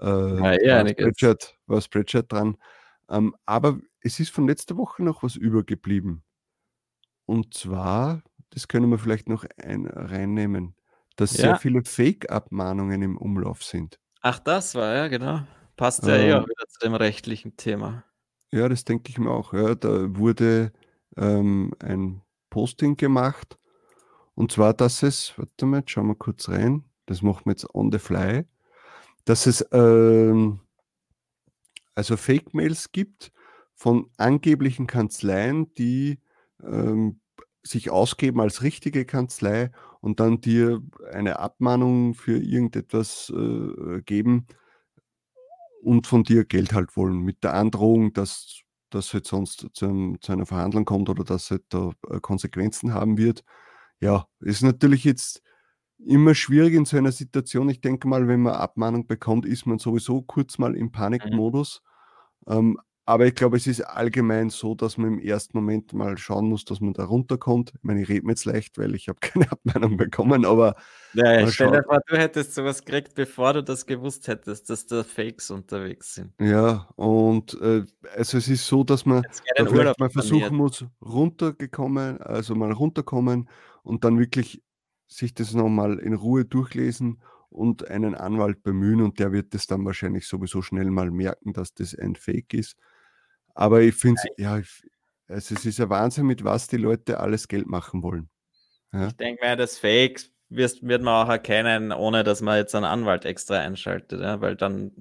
äh, 0.00 0.06
Ja, 0.38 0.52
eh 0.54 0.68
war. 0.72 0.86
Spreadshirt, 0.88 1.58
war 1.66 1.80
Spreadshirt 1.82 2.32
dran. 2.32 2.56
Ähm, 3.10 3.36
aber 3.46 3.80
es 4.02 4.20
ist 4.20 4.30
von 4.32 4.48
letzter 4.48 4.76
Woche 4.78 5.02
noch 5.04 5.22
was 5.24 5.36
übergeblieben. 5.36 6.22
Und 7.28 7.54
zwar, 7.54 8.22
das 8.50 8.68
können 8.68 8.90
wir 8.90 8.98
vielleicht 8.98 9.28
noch 9.28 9.44
ein, 9.56 9.86
reinnehmen, 9.86 10.74
dass 11.16 11.38
sehr 11.40 11.54
Ja. 11.54 11.56
viele 11.56 11.84
Fake-Abmahnungen 11.84 13.02
im 13.02 13.16
Umlauf 13.18 13.62
sind. 13.62 13.98
Ach, 14.22 14.38
das 14.38 14.74
war 14.74 14.94
ja, 14.94 15.08
genau. 15.08 15.40
Passt 15.76 16.04
ja 16.06 16.16
eh 16.16 16.34
Ähm, 16.34 16.44
wieder 16.44 16.66
zu 16.68 16.78
dem 16.80 16.94
rechtlichen 16.94 17.56
Thema. 17.56 18.04
Ja, 18.52 18.68
das 18.68 18.84
denke 18.84 19.10
ich 19.10 19.18
mir 19.18 19.30
auch. 19.30 19.52
Ja. 19.52 19.74
Da 19.74 20.16
wurde 20.16 20.72
ähm, 21.16 21.72
ein 21.78 22.22
Posting 22.50 22.96
gemacht. 22.96 23.58
Und 24.34 24.52
zwar, 24.52 24.74
dass 24.74 25.02
es, 25.02 25.34
warte 25.36 25.66
mal, 25.66 25.80
jetzt 25.80 25.90
schauen 25.90 26.08
wir 26.08 26.14
kurz 26.16 26.48
rein. 26.48 26.84
Das 27.06 27.22
machen 27.22 27.42
wir 27.44 27.52
jetzt 27.52 27.72
on 27.74 27.92
the 27.92 27.98
fly. 27.98 28.44
Dass 29.24 29.46
es 29.46 29.64
ähm, 29.72 30.60
also 31.94 32.16
Fake-Mails 32.16 32.92
gibt 32.92 33.32
von 33.74 34.10
angeblichen 34.16 34.86
Kanzleien, 34.86 35.72
die 35.74 36.18
ähm, 36.62 37.20
sich 37.62 37.90
ausgeben 37.90 38.40
als 38.40 38.62
richtige 38.62 39.04
Kanzlei 39.04 39.70
und 40.00 40.18
dann 40.18 40.40
dir 40.40 40.82
eine 41.12 41.38
Abmahnung 41.38 42.14
für 42.14 42.38
irgendetwas 42.38 43.30
äh, 43.34 44.00
geben 44.02 44.46
und 45.82 46.06
von 46.06 46.24
dir 46.24 46.44
Geld 46.44 46.72
halt 46.72 46.96
wollen, 46.96 47.20
mit 47.20 47.42
der 47.44 47.54
Androhung, 47.54 48.12
dass 48.12 48.60
das 48.90 49.12
halt 49.12 49.26
sonst 49.26 49.66
zu, 49.72 49.86
einem, 49.86 50.20
zu 50.20 50.32
einer 50.32 50.46
Verhandlung 50.46 50.84
kommt 50.84 51.08
oder 51.08 51.24
dass 51.24 51.50
halt 51.50 51.62
da 51.68 51.92
äh, 52.10 52.20
Konsequenzen 52.20 52.92
haben 52.92 53.18
wird. 53.18 53.44
Ja, 54.00 54.26
ist 54.40 54.62
natürlich 54.62 55.04
jetzt 55.04 55.42
immer 55.98 56.34
schwierig 56.34 56.74
in 56.74 56.84
so 56.84 56.96
einer 56.96 57.12
Situation. 57.12 57.68
Ich 57.68 57.80
denke 57.80 58.08
mal, 58.08 58.26
wenn 58.28 58.42
man 58.42 58.54
Abmahnung 58.54 59.06
bekommt, 59.06 59.46
ist 59.46 59.66
man 59.66 59.78
sowieso 59.78 60.22
kurz 60.22 60.58
mal 60.58 60.76
im 60.76 60.90
Panikmodus. 60.92 61.82
Ähm, 62.48 62.78
aber 63.10 63.26
ich 63.26 63.34
glaube, 63.34 63.56
es 63.56 63.66
ist 63.66 63.80
allgemein 63.80 64.50
so, 64.50 64.76
dass 64.76 64.96
man 64.96 65.14
im 65.14 65.18
ersten 65.18 65.58
Moment 65.58 65.92
mal 65.92 66.16
schauen 66.16 66.48
muss, 66.48 66.64
dass 66.64 66.80
man 66.80 66.92
da 66.92 67.06
runterkommt. 67.06 67.72
Ich 67.74 67.82
meine, 67.82 68.02
ich 68.02 68.08
rede 68.08 68.24
mir 68.24 68.32
jetzt 68.32 68.44
leicht, 68.44 68.78
weil 68.78 68.94
ich 68.94 69.08
habe 69.08 69.18
keine 69.20 69.50
Abmahnung 69.50 69.96
bekommen, 69.96 70.44
aber 70.44 70.76
Ja, 71.14 71.32
ja, 71.32 71.40
mal 71.40 71.50
stell 71.50 71.72
dir 71.72 71.82
vor, 71.82 71.98
du 72.06 72.16
hättest 72.16 72.54
sowas 72.54 72.84
gekriegt, 72.84 73.16
bevor 73.16 73.54
du 73.54 73.64
das 73.64 73.84
gewusst 73.84 74.28
hättest, 74.28 74.70
dass 74.70 74.86
da 74.86 75.02
Fakes 75.02 75.50
unterwegs 75.50 76.14
sind. 76.14 76.32
Ja, 76.40 76.88
und 76.94 77.60
äh, 77.60 77.82
also 78.16 78.38
es 78.38 78.46
ist 78.46 78.64
so, 78.64 78.84
dass 78.84 79.04
man 79.04 79.22
da 79.56 79.66
vielleicht 79.66 79.98
mal 79.98 80.10
versuchen 80.10 80.56
muss, 80.56 80.84
runtergekommen, 81.02 82.22
also 82.22 82.54
mal 82.54 82.70
runterkommen 82.70 83.48
und 83.82 84.04
dann 84.04 84.20
wirklich 84.20 84.62
sich 85.08 85.34
das 85.34 85.52
nochmal 85.52 85.98
in 85.98 86.14
Ruhe 86.14 86.44
durchlesen 86.44 87.20
und 87.48 87.90
einen 87.90 88.14
Anwalt 88.14 88.62
bemühen 88.62 89.02
und 89.02 89.18
der 89.18 89.32
wird 89.32 89.52
das 89.52 89.66
dann 89.66 89.84
wahrscheinlich 89.84 90.28
sowieso 90.28 90.62
schnell 90.62 90.92
mal 90.92 91.10
merken, 91.10 91.52
dass 91.52 91.74
das 91.74 91.96
ein 91.98 92.14
Fake 92.14 92.54
ist. 92.54 92.76
Aber 93.60 93.82
ich 93.82 93.94
finde 93.94 94.20
es, 94.24 94.30
ja, 94.42 94.58
ich- 94.58 94.82
also 95.28 95.54
es 95.54 95.66
ist 95.66 95.78
ein 95.80 95.90
Wahnsinn, 95.90 96.26
mit 96.26 96.42
was 96.44 96.66
die 96.66 96.78
Leute 96.78 97.20
alles 97.20 97.46
Geld 97.46 97.66
machen 97.66 98.02
wollen. 98.02 98.30
Ja, 98.92 99.08
Ich 99.08 99.12
denke 99.16 99.44
mir, 99.44 99.54
das 99.54 99.78
Fake 99.78 100.22
wirst, 100.48 100.82
wird 100.82 101.02
man 101.02 101.26
auch 101.26 101.30
erkennen, 101.30 101.92
ohne 101.92 102.24
dass 102.24 102.40
man 102.40 102.56
jetzt 102.56 102.74
einen 102.74 102.86
Anwalt 102.86 103.24
extra 103.26 103.58
einschaltet, 103.60 104.20
ja? 104.22 104.40
weil 104.40 104.56
dann, 104.56 104.92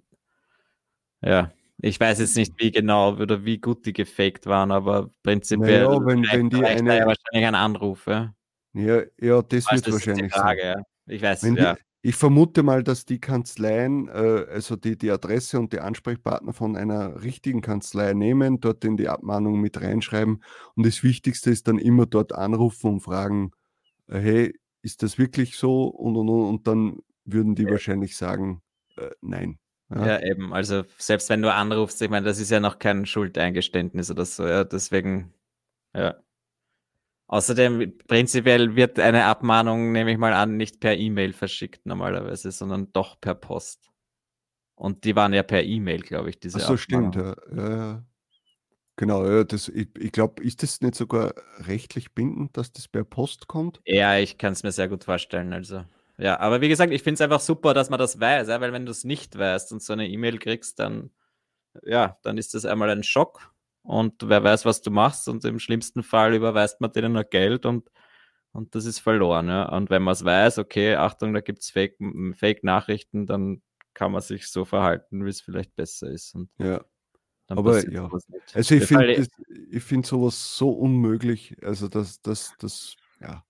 ja, 1.22 1.52
ich 1.82 2.00
weiß 2.00 2.20
jetzt 2.20 2.36
nicht, 2.36 2.54
wie 2.58 2.72
genau 2.72 3.14
oder 3.16 3.46
wie 3.46 3.60
gut 3.60 3.86
die 3.86 3.94
gefaked 3.94 4.46
waren, 4.46 4.72
aber 4.72 5.10
prinzipiell 5.24 5.86
Naja, 5.86 6.06
wenn- 6.06 6.24
wenn 6.30 6.50
die 6.50 6.64
eine- 6.66 6.98
ja 6.98 7.06
wahrscheinlich 7.08 7.48
ein 7.48 7.56
Anruf. 7.56 8.06
Ja? 8.08 8.34
ja, 8.74 9.02
ja 9.20 9.42
das 9.42 9.72
wird 9.72 9.92
wahrscheinlich 9.92 10.34
sein. 10.34 10.42
Frage, 10.42 10.62
ja. 10.66 10.76
Ich 11.08 11.22
weiß, 11.22 11.44
Wenn 11.44 11.56
ja. 11.56 11.76
die, 11.76 11.82
ich 12.02 12.16
vermute 12.16 12.64
mal, 12.64 12.84
dass 12.84 13.06
die 13.06 13.20
Kanzleien, 13.20 14.08
äh, 14.08 14.46
also 14.50 14.76
die, 14.76 14.98
die 14.98 15.12
Adresse 15.12 15.60
und 15.60 15.74
die 15.74 15.80
Ansprechpartner 15.80 16.54
von 16.54 16.78
einer 16.78 17.22
richtigen 17.24 17.62
Kanzlei 17.62 18.14
nehmen, 18.14 18.62
dort 18.62 18.86
in 18.86 18.96
die 18.96 19.10
Abmahnung 19.10 19.60
mit 19.60 19.82
reinschreiben. 19.82 20.44
Und 20.76 20.86
das 20.86 21.04
Wichtigste 21.04 21.50
ist 21.52 21.68
dann 21.68 21.78
immer 21.78 22.06
dort 22.06 22.34
anrufen 22.34 22.94
und 22.94 23.00
fragen, 23.02 23.52
äh, 24.08 24.20
hey, 24.20 24.60
ist 24.82 25.04
das 25.04 25.18
wirklich 25.18 25.58
so? 25.58 25.86
Und, 25.86 26.16
und, 26.16 26.30
und, 26.30 26.46
und 26.48 26.68
dann 26.68 27.00
würden 27.26 27.56
die 27.56 27.66
wahrscheinlich 27.66 28.16
sagen, 28.16 28.62
äh, 28.98 29.10
nein. 29.22 29.60
Ja. 29.90 30.06
Ja, 30.06 30.22
eben. 30.22 30.54
Also 30.54 30.84
selbst 30.98 31.30
wenn 31.30 31.42
du 31.42 31.52
anrufst, 31.52 32.02
ich 32.02 32.10
meine, 32.10 32.26
das 32.26 32.40
ist 32.40 32.52
ja 32.52 32.60
noch 32.60 32.80
kein 32.80 33.06
Schuldeingeständnis 33.06 34.10
oder 34.10 34.24
so, 34.24 34.48
ja. 34.48 34.64
Deswegen, 34.64 35.34
ja. 35.94 36.16
Außerdem, 37.30 37.96
prinzipiell 38.08 38.76
wird 38.76 39.00
eine 39.00 39.26
Abmahnung, 39.26 39.92
nehme 39.92 40.12
ich 40.12 40.18
mal 40.18 40.34
an, 40.34 40.58
nicht 40.58 40.80
per 40.80 40.98
E-Mail 40.98 41.34
verschickt 41.34 41.86
normalerweise, 41.86 42.52
sondern 42.52 42.92
doch 42.92 43.22
per 43.22 43.36
Post. 43.36 43.92
Und 44.74 45.04
die 45.04 45.16
waren 45.16 45.32
ja 45.34 45.44
per 45.44 45.64
E-Mail, 45.64 46.02
glaube 46.02 46.32
ich, 46.32 46.40
diese 46.40 46.58
Ach 46.58 46.70
so, 46.70 46.78
stimmt. 46.78 47.16
Abmahnungen. 47.16 47.36
Ja, 47.56 47.70
ja, 47.70 47.78
ja. 47.78 48.04
Genau, 48.96 49.28
ja, 49.28 49.44
das, 49.44 49.68
ich, 49.68 49.90
ich 49.96 50.12
glaube, 50.12 50.42
ist 50.42 50.64
das 50.64 50.82
nicht 50.82 50.96
sogar 50.96 51.36
rechtlich 51.60 52.16
bindend, 52.16 52.58
dass 52.58 52.72
das 52.72 52.88
per 52.88 53.04
Post 53.04 53.48
kommt? 53.48 53.80
Ja, 53.86 54.18
ich 54.18 54.40
kann 54.40 54.54
es 54.54 54.64
mir 54.64 54.72
sehr 54.72 54.90
gut 54.90 55.04
vorstellen. 55.04 55.54
Also, 55.54 55.86
ja, 56.18 56.40
aber 56.40 56.62
wie 56.62 56.68
gesagt, 56.68 56.92
ich 56.92 57.04
finde 57.04 57.14
es 57.14 57.22
einfach 57.22 57.42
super, 57.42 57.76
dass 57.76 57.92
man 57.92 58.00
das 58.00 58.20
weiß, 58.20 58.48
ja, 58.48 58.60
weil 58.60 58.74
wenn 58.74 58.88
du 58.88 58.92
es 58.92 59.04
nicht 59.04 59.38
weißt 59.38 59.72
und 59.72 59.84
so 59.84 59.94
eine 59.94 60.08
E-Mail 60.08 60.40
kriegst, 60.40 60.80
dann, 60.80 61.12
ja, 61.84 62.18
dann 62.24 62.40
ist 62.40 62.56
das 62.56 62.66
einmal 62.66 62.90
ein 62.90 63.04
Schock 63.04 63.54
und 63.90 64.30
wer 64.30 64.44
weiß, 64.44 64.66
was 64.66 64.84
du 64.84 64.92
machst 64.92 65.28
und 65.28 65.44
im 65.46 65.58
schlimmsten 65.58 66.04
Fall 66.04 66.36
überweist 66.36 66.80
man 66.80 66.92
denen 66.92 67.14
noch 67.14 67.28
Geld 67.28 67.66
und, 67.66 67.90
und 68.52 68.76
das 68.76 68.86
ist 68.86 69.00
verloren. 69.00 69.48
Ja. 69.48 69.68
Und 69.76 69.90
wenn 69.90 70.04
man 70.04 70.12
es 70.12 70.24
weiß, 70.24 70.60
okay, 70.60 70.94
Achtung, 70.94 71.34
da 71.34 71.42
gibt 71.42 71.64
es 71.64 71.72
Fake-Nachrichten, 71.72 73.20
Fake 73.22 73.28
dann 73.28 73.64
kann 73.96 74.12
man 74.12 74.22
sich 74.22 74.48
so 74.48 74.64
verhalten, 74.64 75.26
wie 75.26 75.30
es 75.30 75.42
vielleicht 75.42 75.76
besser 75.76 76.08
ist. 76.12 76.36
Und 76.36 76.52
Ja. 76.60 76.86
dann 77.48 77.58
Aber 77.58 77.84
ja. 77.90 78.08
Also 78.54 78.76
ich 78.76 78.86
finde 78.86 79.28
ich 79.72 79.84
find 79.84 80.06
sowas 80.06 80.56
so 80.56 80.70
unmöglich. 80.70 81.58
Also 81.64 81.88
das, 81.88 82.22
das, 82.22 82.54
das, 82.60 82.96
ja. 83.20 83.44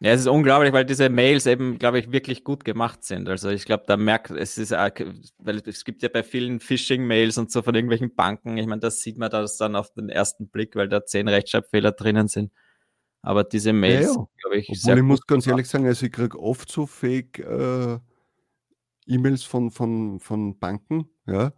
Ja, 0.00 0.12
es 0.12 0.20
ist 0.20 0.26
unglaublich, 0.26 0.74
weil 0.74 0.84
diese 0.84 1.08
Mails 1.08 1.46
eben, 1.46 1.78
glaube 1.78 1.98
ich, 1.98 2.12
wirklich 2.12 2.44
gut 2.44 2.66
gemacht 2.66 3.02
sind. 3.02 3.30
Also 3.30 3.48
ich 3.48 3.64
glaube, 3.64 3.84
da 3.86 3.96
merkt, 3.96 4.30
es 4.30 4.58
ist, 4.58 4.72
weil 4.72 5.62
es 5.64 5.84
gibt 5.86 6.02
ja 6.02 6.10
bei 6.10 6.22
vielen 6.22 6.60
Phishing-Mails 6.60 7.38
und 7.38 7.50
so 7.50 7.62
von 7.62 7.74
irgendwelchen 7.74 8.14
Banken, 8.14 8.58
ich 8.58 8.66
meine, 8.66 8.80
das 8.80 9.00
sieht 9.00 9.16
man 9.16 9.30
das 9.30 9.56
dann 9.56 9.74
auf 9.74 9.94
den 9.94 10.10
ersten 10.10 10.48
Blick, 10.48 10.76
weil 10.76 10.88
da 10.88 11.04
zehn 11.06 11.28
Rechtschreibfehler 11.28 11.92
drinnen 11.92 12.28
sind. 12.28 12.52
Aber 13.22 13.42
diese 13.42 13.72
Mails, 13.72 14.06
ja. 14.06 14.12
sind, 14.12 14.28
glaube 14.40 14.56
ich, 14.58 14.68
Obwohl 14.68 14.98
ich 14.98 15.02
muss 15.02 15.26
ganz 15.26 15.44
gemacht. 15.44 15.56
ehrlich 15.56 15.68
sagen, 15.68 15.86
also 15.86 16.04
ich 16.04 16.12
kriege 16.12 16.38
oft 16.38 16.70
so 16.70 16.86
Fake 16.86 17.38
äh, 17.38 17.98
E-Mails 19.06 19.44
von, 19.44 19.70
von, 19.70 20.20
von 20.20 20.58
Banken, 20.58 21.08
ja. 21.26 21.52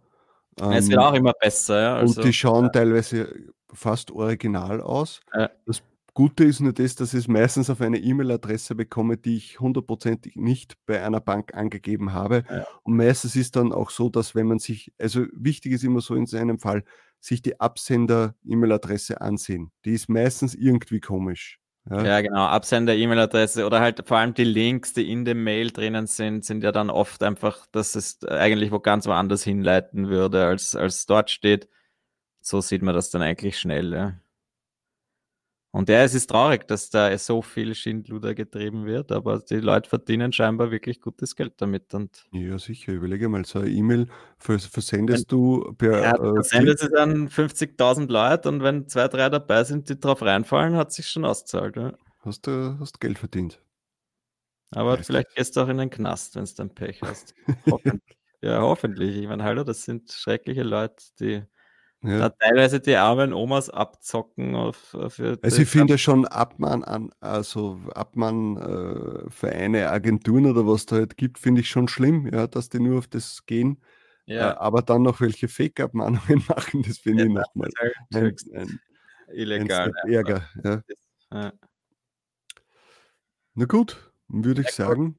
es 0.55 0.85
Ähm, 0.85 0.91
wird 0.91 0.99
auch 0.99 1.13
immer 1.13 1.33
besser, 1.33 1.81
ja. 1.81 1.95
Also, 1.97 2.21
und 2.21 2.27
die 2.27 2.33
schauen 2.33 2.71
teilweise 2.71 3.35
fast 3.73 4.11
original 4.11 4.79
aus. 4.81 5.19
Ja. 5.35 5.49
Das 5.65 5.83
Gute 6.19 6.43
ist 6.43 6.59
nur 6.59 6.73
das, 6.73 6.95
dass 6.95 7.13
ich 7.13 7.21
es 7.21 7.27
meistens 7.29 7.69
auf 7.69 7.79
eine 7.79 7.97
E-Mail-Adresse 7.97 8.75
bekomme, 8.75 9.15
die 9.15 9.37
ich 9.37 9.61
hundertprozentig 9.61 10.35
nicht 10.35 10.75
bei 10.85 11.01
einer 11.01 11.21
Bank 11.21 11.53
angegeben 11.53 12.11
habe. 12.11 12.43
Ja. 12.49 12.67
Und 12.83 12.97
meistens 12.97 13.37
ist 13.37 13.55
dann 13.55 13.71
auch 13.71 13.89
so, 13.89 14.09
dass 14.09 14.35
wenn 14.35 14.45
man 14.45 14.59
sich, 14.59 14.91
also 14.99 15.27
wichtig 15.31 15.71
ist 15.71 15.85
immer 15.85 16.01
so 16.01 16.15
in 16.15 16.25
seinem 16.25 16.59
Fall, 16.59 16.83
sich 17.21 17.41
die 17.41 17.61
Absender-E-Mail-Adresse 17.61 19.21
ansehen. 19.21 19.71
Die 19.85 19.93
ist 19.93 20.09
meistens 20.09 20.55
irgendwie 20.55 20.99
komisch. 20.99 21.61
Ja. 21.89 22.03
Ja, 22.03 22.19
genau. 22.19 22.47
Absender, 22.47 22.97
E-Mail-Adresse 22.97 23.65
oder 23.65 23.79
halt 23.79 24.05
vor 24.05 24.17
allem 24.17 24.33
die 24.33 24.43
Links, 24.43 24.91
die 24.91 25.09
in 25.09 25.23
dem 25.23 25.45
Mail 25.45 25.71
drinnen 25.71 26.05
sind, 26.05 26.43
sind 26.43 26.65
ja 26.65 26.73
dann 26.73 26.89
oft 26.89 27.23
einfach, 27.23 27.65
dass 27.71 27.95
es 27.95 28.21
eigentlich 28.25 28.73
wo 28.73 28.79
ganz 28.81 29.07
woanders 29.07 29.45
hinleiten 29.45 30.09
würde, 30.09 30.47
als, 30.47 30.75
als 30.75 31.05
dort 31.05 31.31
steht. 31.31 31.69
So 32.41 32.59
sieht 32.59 32.81
man 32.81 32.93
das 32.93 33.09
dann 33.09 33.21
eigentlich 33.21 33.57
schnell, 33.57 33.93
ja. 33.93 34.19
Und 35.71 35.87
ja, 35.89 36.03
es 36.03 36.15
ist 36.15 36.27
traurig, 36.31 36.67
dass 36.67 36.89
da 36.89 37.15
so 37.19 37.41
viel 37.43 37.75
Schindluder 37.75 38.33
getrieben 38.33 38.85
wird, 38.85 39.11
aber 39.11 39.39
die 39.39 39.57
Leute 39.57 39.87
verdienen 39.89 40.33
scheinbar 40.33 40.71
wirklich 40.71 40.99
gutes 40.99 41.35
Geld 41.35 41.53
damit. 41.61 41.93
Und 41.93 42.25
Ja, 42.31 42.57
sicher. 42.59 42.91
Überlege 42.93 43.29
mal, 43.29 43.45
so 43.45 43.59
eine 43.59 43.69
E-Mail 43.69 44.07
vers 44.39 44.65
versendest 44.65 45.31
du 45.31 45.73
per. 45.77 45.99
ja, 46.01 46.15
äh, 46.15 46.17
dann 46.17 46.43
sendet 46.43 46.81
es 46.81 46.93
an 46.93 47.29
50.000 47.29 48.09
Leute 48.11 48.49
und 48.49 48.63
wenn 48.63 48.87
zwei, 48.87 49.07
drei 49.07 49.29
dabei 49.29 49.63
sind, 49.63 49.89
die 49.89 49.99
drauf 49.99 50.21
reinfallen, 50.21 50.75
hat 50.75 50.91
sich 50.91 51.07
schon 51.07 51.25
ausgezahlt. 51.25 51.75
Ja. 51.75 51.93
hast 52.21 52.47
du 52.47 52.77
hast 52.79 52.99
Geld 52.99 53.19
verdient. 53.19 53.61
Aber 54.71 54.99
Weißt 54.99 55.07
vielleicht 55.07 55.29
du. 55.31 55.33
gehst 55.35 55.55
du 55.57 55.61
auch 55.61 55.67
in 55.67 55.77
den 55.77 55.89
Knast, 55.89 56.35
wenn 56.35 56.45
du 56.45 56.51
dann 56.55 56.73
Pech 56.73 57.01
hast. 57.03 57.33
Hoffentlich. 57.69 58.17
Ja, 58.41 58.61
hoffentlich. 58.61 59.17
Ich 59.17 59.27
meine, 59.27 59.43
hallo, 59.43 59.65
das 59.65 59.83
sind 59.83 60.13
schreckliche 60.13 60.63
Leute, 60.63 61.03
die 61.19 61.43
Ja. 62.01 62.17
da 62.19 62.29
teilweise 62.29 62.79
die 62.79 62.95
armen 62.95 63.33
Omas 63.33 63.69
abzocken 63.69 64.55
auf, 64.55 64.95
für 65.09 65.37
Also 65.41 65.61
ich 65.61 65.67
finde 65.69 65.97
schon 65.97 66.25
Abmahn 66.25 66.83
an, 66.85 67.11
also 67.19 67.77
Abmahn 67.93 68.55
äh, 68.57 69.29
Vereine, 69.29 69.89
Agenturen 69.89 70.45
oder 70.45 70.65
was 70.65 70.85
da 70.85 70.95
halt 70.95 71.17
gibt, 71.17 71.39
finde 71.39 71.61
ich 71.61 71.69
schon 71.69 71.89
schlimm, 71.89 72.29
ja, 72.31 72.47
dass 72.47 72.69
die 72.69 72.79
nur 72.79 72.99
auf 72.99 73.07
das 73.07 73.45
gehen. 73.45 73.81
Äh, 74.27 74.35
ja, 74.35 74.59
aber 74.59 74.81
dann 74.81 75.01
noch 75.01 75.19
welche 75.19 75.49
Fake-Abmahnungen 75.49 76.43
machen, 76.47 76.83
das 76.83 76.99
finde 76.99 77.23
ich 77.23 77.33
Ja, 77.33 77.41
nochmal 77.41 77.69
das 78.09 78.21
ist 78.21 78.21
halt 78.21 78.53
ein, 78.53 78.61
ein, 78.61 78.79
ein 79.29 79.35
illegal. 79.35 79.91
Step 79.91 80.09
Ärger. 80.09 80.41
Ja. 81.31 81.53
Na 83.55 83.65
gut, 83.65 84.13
würde 84.29 84.61
ich 84.61 84.71
sagen. 84.71 85.17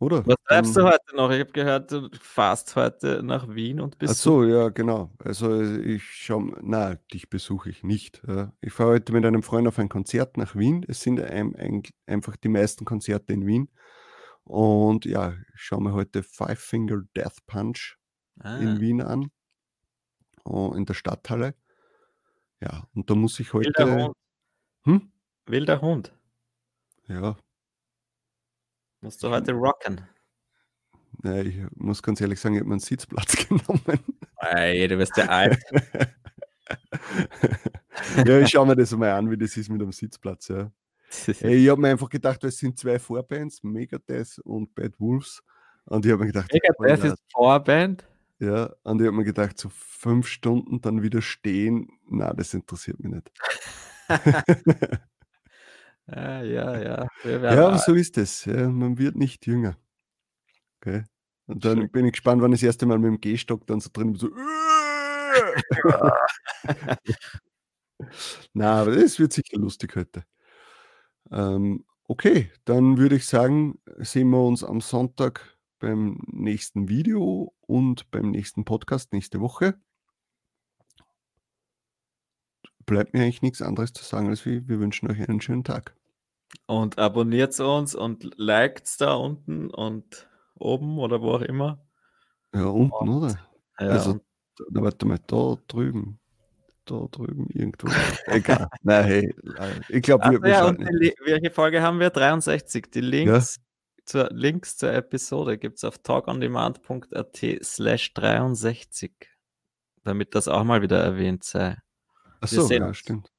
Oder? 0.00 0.24
Was 0.26 0.36
treibst 0.46 0.76
du 0.76 0.80
Dann- 0.80 0.92
heute 0.92 1.16
noch? 1.16 1.30
Ich 1.30 1.40
habe 1.40 1.52
gehört, 1.52 1.90
du 1.90 2.08
fährst 2.20 2.76
heute 2.76 3.22
nach 3.22 3.48
Wien 3.48 3.80
und 3.80 3.94
Ach 3.96 3.98
bist 3.98 4.22
so, 4.22 4.44
ja, 4.44 4.68
genau. 4.68 5.10
Also 5.18 5.60
ich 5.60 6.04
schaue, 6.04 6.56
na, 6.62 6.94
dich 7.12 7.28
besuche 7.28 7.70
ich 7.70 7.82
nicht. 7.82 8.22
Ich 8.60 8.72
fahre 8.72 8.90
heute 8.90 9.12
mit 9.12 9.26
einem 9.26 9.42
Freund 9.42 9.66
auf 9.66 9.78
ein 9.78 9.88
Konzert 9.88 10.36
nach 10.36 10.54
Wien. 10.54 10.84
Es 10.86 11.00
sind 11.00 11.20
ein, 11.20 11.56
ein, 11.56 11.82
einfach 12.06 12.36
die 12.36 12.48
meisten 12.48 12.84
Konzerte 12.84 13.32
in 13.32 13.44
Wien. 13.46 13.68
Und 14.44 15.04
ja, 15.04 15.34
ich 15.54 15.60
schaue 15.60 15.82
mir 15.82 15.92
heute 15.92 16.22
Five 16.22 16.60
Finger 16.60 17.02
Death 17.16 17.44
Punch 17.46 17.98
ah, 18.40 18.56
in 18.58 18.80
Wien 18.80 19.02
an. 19.02 19.30
Oh, 20.44 20.72
in 20.74 20.86
der 20.86 20.94
Stadthalle. 20.94 21.54
Ja, 22.60 22.86
und 22.94 23.10
da 23.10 23.14
muss 23.14 23.38
ich 23.40 23.52
wilder 23.52 23.84
heute. 23.84 24.04
Hund. 24.04 24.16
Hm? 24.84 25.12
Wilder 25.46 25.80
Hund. 25.80 26.12
Ja, 27.08 27.36
Musst 29.00 29.22
du 29.22 29.30
heute 29.30 29.52
rocken. 29.52 30.00
ja, 31.22 31.40
ich 31.40 31.56
muss 31.76 32.02
ganz 32.02 32.20
ehrlich 32.20 32.40
sagen, 32.40 32.54
ich 32.56 32.60
habe 32.60 32.68
mir 32.68 32.74
einen 32.74 32.80
Sitzplatz 32.80 33.36
genommen. 33.48 33.80
Ey, 34.40 34.88
du 34.88 34.98
wirst 34.98 35.16
ja 35.16 35.26
alt. 35.26 35.58
ja, 38.26 38.40
ich 38.40 38.48
schaue 38.48 38.66
mir 38.66 38.76
das 38.76 38.92
mal 38.92 39.12
an, 39.12 39.30
wie 39.30 39.36
das 39.36 39.56
ist 39.56 39.68
mit 39.70 39.80
dem 39.80 39.92
Sitzplatz. 39.92 40.48
Ja. 40.48 40.70
Ich 41.26 41.68
habe 41.70 41.80
mir 41.80 41.88
einfach 41.88 42.10
gedacht, 42.10 42.44
es 42.44 42.58
sind 42.58 42.78
zwei 42.78 42.98
Vorbands, 42.98 43.62
Megadeth 43.62 44.40
und 44.40 44.74
Bad 44.74 45.00
Wolves. 45.00 45.42
Und 45.86 46.04
ich 46.04 46.12
habe 46.12 46.20
mir 46.24 46.32
gedacht, 46.32 46.52
Megadeth 46.52 47.04
ist 47.04 47.22
Vorband. 47.32 48.06
ja, 48.40 48.70
und 48.82 49.00
ich 49.00 49.06
habe 49.06 49.16
mir 49.16 49.24
gedacht, 49.24 49.58
so 49.58 49.70
fünf 49.70 50.26
Stunden 50.26 50.82
dann 50.82 51.00
wieder 51.02 51.22
stehen, 51.22 51.88
na, 52.10 52.34
das 52.34 52.52
interessiert 52.52 53.00
mich 53.00 53.10
nicht. 53.14 53.30
Ja, 56.08 56.42
ja, 56.42 56.78
ja. 56.82 57.08
Wir 57.22 57.32
Ja, 57.32 57.42
werden 57.42 57.64
aber 57.64 57.78
so 57.78 57.94
ist 57.94 58.18
es. 58.18 58.44
Ja, 58.44 58.68
man 58.68 58.98
wird 58.98 59.16
nicht 59.16 59.46
jünger. 59.46 59.76
Okay. 60.80 61.04
Und 61.46 61.64
dann 61.64 61.78
Schön. 61.78 61.90
bin 61.90 62.06
ich 62.06 62.12
gespannt, 62.12 62.42
wann 62.42 62.52
ich 62.52 62.60
das 62.60 62.66
erste 62.66 62.86
Mal 62.86 62.98
mit 62.98 63.08
dem 63.08 63.20
Gehstock 63.20 63.66
dann 63.66 63.80
so 63.80 63.90
drin 63.92 64.12
bin, 64.12 64.20
so. 64.20 64.28
Na, 68.54 68.80
aber 68.82 68.94
das 68.94 69.18
wird 69.18 69.32
sicher 69.32 69.58
lustig 69.58 69.96
heute. 69.96 70.24
Ähm, 71.30 71.84
okay, 72.04 72.50
dann 72.64 72.98
würde 72.98 73.16
ich 73.16 73.26
sagen, 73.26 73.80
sehen 73.98 74.30
wir 74.30 74.42
uns 74.42 74.64
am 74.64 74.80
Sonntag 74.80 75.56
beim 75.78 76.20
nächsten 76.26 76.88
Video 76.88 77.54
und 77.60 78.10
beim 78.10 78.30
nächsten 78.30 78.64
Podcast 78.64 79.12
nächste 79.12 79.40
Woche. 79.40 79.78
Bleibt 82.86 83.12
mir 83.12 83.22
eigentlich 83.22 83.42
nichts 83.42 83.62
anderes 83.62 83.92
zu 83.92 84.04
sagen, 84.04 84.28
als 84.28 84.46
wie 84.46 84.66
wir 84.68 84.80
wünschen 84.80 85.10
euch 85.10 85.28
einen 85.28 85.40
schönen 85.40 85.64
Tag. 85.64 85.94
Und 86.66 86.98
abonniert 86.98 87.58
uns 87.60 87.94
und 87.94 88.34
liked 88.38 89.00
da 89.00 89.14
unten 89.14 89.70
und 89.70 90.28
oben 90.58 90.98
oder 90.98 91.20
wo 91.20 91.32
auch 91.32 91.42
immer. 91.42 91.84
Ja, 92.54 92.66
unten, 92.66 92.92
Und- 92.94 93.08
oder? 93.08 93.38
Ja, 93.78 93.88
Also, 93.88 94.20
Na, 94.70 94.82
warte 94.82 95.06
mal, 95.06 95.18
da 95.26 95.56
drüben. 95.68 96.18
Da 96.84 97.06
drüben 97.10 97.48
irgendwo. 97.50 97.88
Egal. 98.26 98.68
Nein, 98.82 99.04
hey, 99.04 99.34
äh, 99.58 99.80
ich 99.90 100.02
glaube, 100.02 100.30
wir, 100.30 100.42
wir 100.42 100.50
ja, 100.50 100.72
die, 100.72 101.14
welche 101.24 101.50
Folge 101.50 101.82
haben 101.82 102.00
wir? 102.00 102.10
63. 102.10 102.90
Die 102.90 103.00
Ja. 103.00 103.06
Links, 103.06 103.60
zur, 104.06 104.28
Links 104.32 104.78
zur 104.78 104.92
Episode 104.94 105.58
gibt 105.58 105.76
es 105.76 105.84
auf 105.84 105.98
talkondemand.at 105.98 107.38
slash 107.62 108.14
63, 108.14 109.12
damit 110.02 110.34
das 110.34 110.48
auch 110.48 110.64
mal 110.64 110.80
wieder 110.80 110.98
erwähnt 111.02 111.44
sei. 111.44 111.76
Ach 112.40 112.50
wir 112.50 112.60
so, 112.60 112.66
sehen 112.66 112.82
ja, 112.82 112.94
stimmt. 112.94 113.30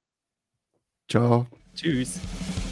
Ciao. 1.10 1.48
Tschüss. 1.74 2.20